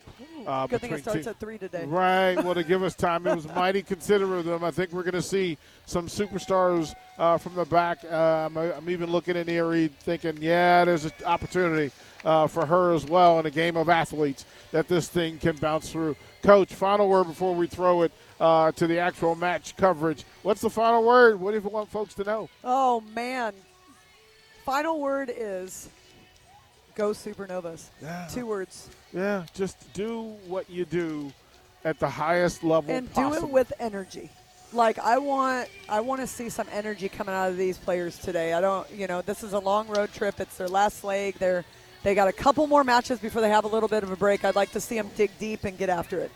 [0.45, 1.85] Uh, Good thing it starts at three today.
[1.85, 2.35] Right.
[2.35, 4.63] Well, to give us time, it was mighty considerate of them.
[4.63, 7.99] I think we're going to see some superstars uh, from the back.
[8.03, 11.91] Uh, I'm, I'm, even looking in Erie, thinking, yeah, there's an opportunity
[12.25, 15.91] uh, for her as well in a game of athletes that this thing can bounce
[15.91, 16.15] through.
[16.41, 20.23] Coach, final word before we throw it uh, to the actual match coverage.
[20.43, 21.39] What's the final word?
[21.39, 22.49] What do you want folks to know?
[22.63, 23.53] Oh, man.
[24.65, 25.89] Final word is
[26.97, 27.89] go Supernovas.
[28.01, 28.27] Yeah.
[28.29, 28.89] Two words.
[29.13, 31.31] Yeah, just do what you do
[31.85, 33.41] at the highest level and possible.
[33.41, 34.29] do it with energy.
[34.73, 38.53] Like I want, I want to see some energy coming out of these players today.
[38.53, 40.41] I don't, you know, this is a long road trip.
[40.41, 41.35] It's their last leg.
[41.35, 41.63] They're
[42.03, 44.43] they got a couple more matches before they have a little bit of a break.
[44.43, 46.31] I'd like to see them dig deep and get after it.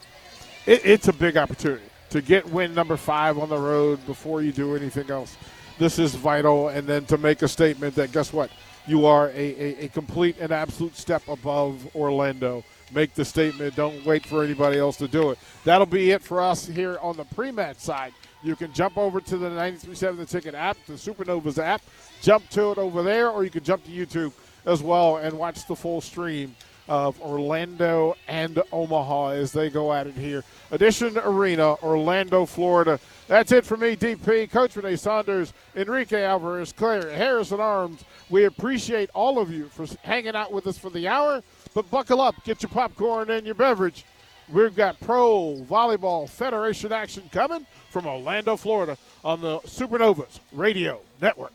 [0.66, 4.51] it it's a big opportunity to get win number five on the road before you
[4.51, 5.38] do anything else.
[5.78, 8.51] This is vital, and then to make a statement that guess what,
[8.88, 12.64] you are a, a, a complete and absolute step above Orlando.
[12.94, 13.76] Make the statement.
[13.76, 15.40] Don't wait for anybody else to do it.
[15.64, 18.14] That'll be it for us here on the pre-match side.
[18.44, 21.82] You can jump over to the 93.7 The Ticket app, the Supernovas app,
[22.22, 24.34] jump to it over there, or you can jump to YouTube
[24.66, 26.56] as well and watch the full stream
[26.88, 30.44] of Orlando and Omaha as they go at it here.
[30.72, 33.00] Addition Arena, Orlando, Florida.
[33.32, 34.52] That's it for me, DP.
[34.52, 38.04] Coach Renee Saunders, Enrique Alvarez, Claire Harrison Arms.
[38.30, 41.42] We appreciate all of you for hanging out with us for the hour.
[41.74, 44.04] But buckle up, get your popcorn and your beverage.
[44.52, 51.54] We've got Pro Volleyball Federation action coming from Orlando, Florida on the Supernovas Radio Network.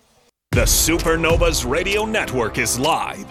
[0.52, 3.26] The Supernovas Radio Network is live.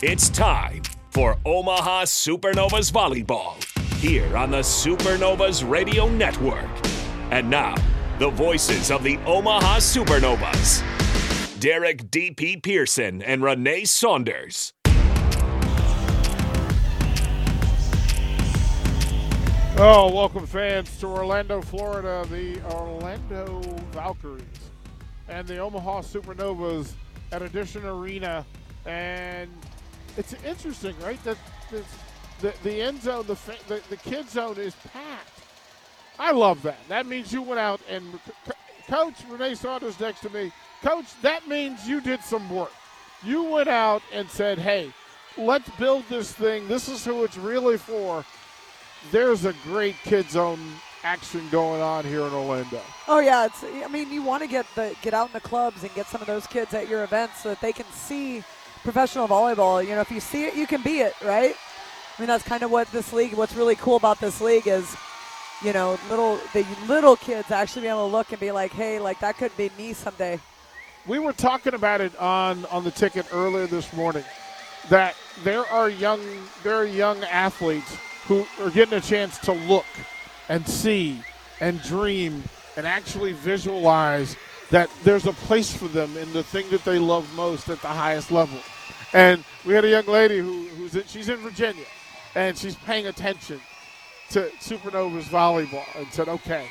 [0.00, 0.80] It's time
[1.10, 3.62] for Omaha Supernovas Volleyball
[3.96, 6.91] here on the Supernovas Radio Network.
[7.32, 7.74] And now,
[8.18, 10.82] the voices of the Omaha Supernovas
[11.60, 12.58] Derek D.P.
[12.58, 14.74] Pearson and Renee Saunders.
[19.78, 23.62] Oh, welcome fans to Orlando, Florida, the Orlando
[23.92, 24.44] Valkyries
[25.26, 26.92] and the Omaha Supernovas
[27.32, 28.44] at Addition Arena.
[28.84, 29.50] And
[30.18, 31.24] it's interesting, right?
[31.24, 31.38] That
[32.42, 35.30] the, the end zone, the, the, the kid zone is packed.
[36.18, 36.78] I love that.
[36.88, 38.04] That means you went out and
[38.88, 40.52] Coach Renee Saunders next to me.
[40.82, 42.72] Coach, that means you did some work.
[43.22, 44.92] You went out and said, "Hey,
[45.38, 46.66] let's build this thing.
[46.68, 48.24] This is who it's really for."
[49.10, 50.60] There's a great kid zone
[51.04, 52.80] action going on here in Orlando.
[53.08, 53.64] Oh yeah, it's.
[53.64, 56.20] I mean, you want to get the get out in the clubs and get some
[56.20, 58.42] of those kids at your events so that they can see
[58.82, 59.82] professional volleyball.
[59.82, 61.54] You know, if you see it, you can be it, right?
[61.54, 63.34] I mean, that's kind of what this league.
[63.34, 64.96] What's really cool about this league is,
[65.64, 68.98] you know, little the little kids actually be able to look and be like, hey,
[68.98, 70.38] like that could be me someday.
[71.06, 74.24] We were talking about it on on the ticket earlier this morning
[74.88, 76.20] that there are young
[76.62, 77.96] there are young athletes
[78.26, 79.86] who are getting a chance to look
[80.48, 81.22] and see
[81.60, 82.42] and dream
[82.76, 84.36] and actually visualize
[84.70, 87.88] that there's a place for them in the thing that they love most at the
[87.88, 88.58] highest level.
[89.12, 91.84] And we had a young lady who, who's in, she's in Virginia,
[92.34, 93.60] and she's paying attention
[94.30, 96.70] to Supernovas volleyball and said, "Okay,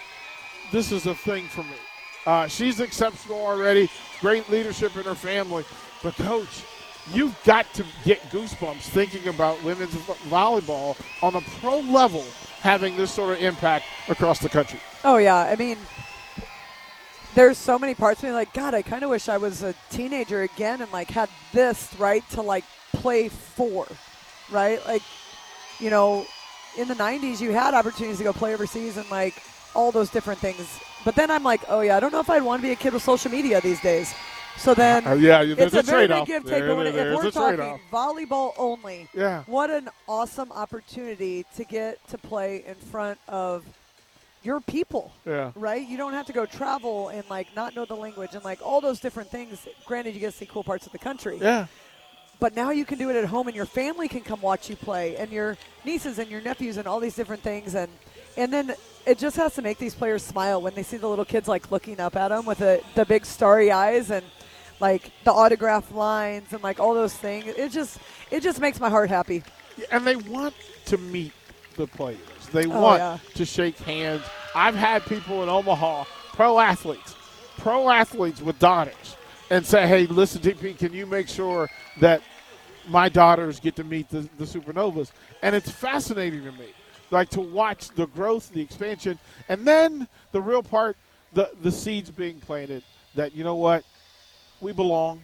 [0.72, 1.76] this is a thing for me."
[2.26, 3.90] Uh, she's exceptional already,
[4.20, 5.66] great leadership in her family,
[6.04, 6.64] but coach,
[7.14, 9.94] you've got to get goosebumps thinking about women's
[10.30, 12.24] volleyball on a pro level
[12.60, 14.80] having this sort of impact across the country.
[15.04, 15.78] Oh yeah, I mean,
[17.34, 18.74] there's so many parts of me like God.
[18.76, 22.42] I kind of wish I was a teenager again and like had this right to
[22.42, 23.88] like play for,
[24.52, 24.86] right?
[24.86, 25.02] Like,
[25.80, 26.26] you know,
[26.78, 29.42] in the '90s you had opportunities to go play overseas and like
[29.76, 30.80] all those different things.
[31.04, 32.76] But then I'm like, oh yeah, I don't know if I'd want to be a
[32.76, 34.14] kid with social media these days.
[34.58, 36.64] So then, uh, yeah, it's a, a very big give take.
[36.64, 37.80] There, there, if we're talking trade-off.
[37.92, 43.64] volleyball only, yeah, what an awesome opportunity to get to play in front of
[44.44, 45.14] your people.
[45.26, 45.52] Yeah.
[45.56, 45.88] Right?
[45.88, 48.82] You don't have to go travel and like not know the language and like all
[48.82, 49.68] those different things.
[49.86, 51.38] Granted, you get to see cool parts of the country.
[51.42, 51.68] Yeah.
[52.42, 54.76] But now you can do it at home and your family can come watch you
[54.76, 57.90] play and your nieces and your nephews and all these different things and
[58.36, 58.74] And then
[59.06, 61.70] it just has to make these players smile when they see the little kids like
[61.72, 64.26] looking up at them with the, the big starry eyes and
[64.80, 67.46] like the autograph lines and like all those things.
[67.46, 68.00] It just
[68.32, 69.44] it just makes my heart happy.
[69.92, 71.34] And they want to meet
[71.78, 72.18] the players.
[72.52, 73.18] They Oh, want yeah.
[73.36, 74.24] to shake hands.
[74.56, 77.16] I've had people in Omaha, pro athletes,
[77.60, 79.16] pro athletes with daughters,
[79.52, 81.70] and say, "Hey, listen, DP, can you make sure
[82.00, 82.22] that
[82.88, 85.12] my daughters get to meet the, the supernovas?"
[85.42, 86.68] And it's fascinating to me,
[87.10, 89.20] like to watch the growth, the expansion,
[89.50, 90.98] and then the real part,
[91.34, 92.84] the the seeds being planted.
[93.16, 93.84] That you know what,
[94.62, 95.22] we belong.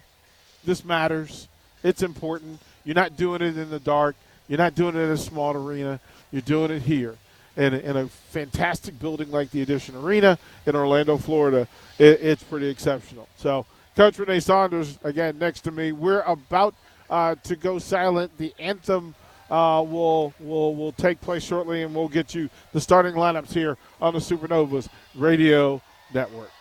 [0.66, 1.48] This matters.
[1.84, 2.60] It's important.
[2.84, 4.16] You're not doing it in the dark.
[4.48, 6.00] You're not doing it in a small arena.
[6.32, 7.16] You're doing it here
[7.56, 11.68] in in a fantastic building like the Addition Arena in Orlando, Florida.
[11.98, 13.28] It, it's pretty exceptional.
[13.38, 15.92] So, Coach Renee Saunders, again, next to me.
[15.92, 16.76] We're about
[17.10, 18.38] uh, to go silent.
[18.38, 19.16] The anthem
[19.50, 23.78] uh, will, will, will take place shortly, and we'll get you the starting lineups here
[24.02, 25.82] on the Supernovas Radio
[26.14, 26.52] Network.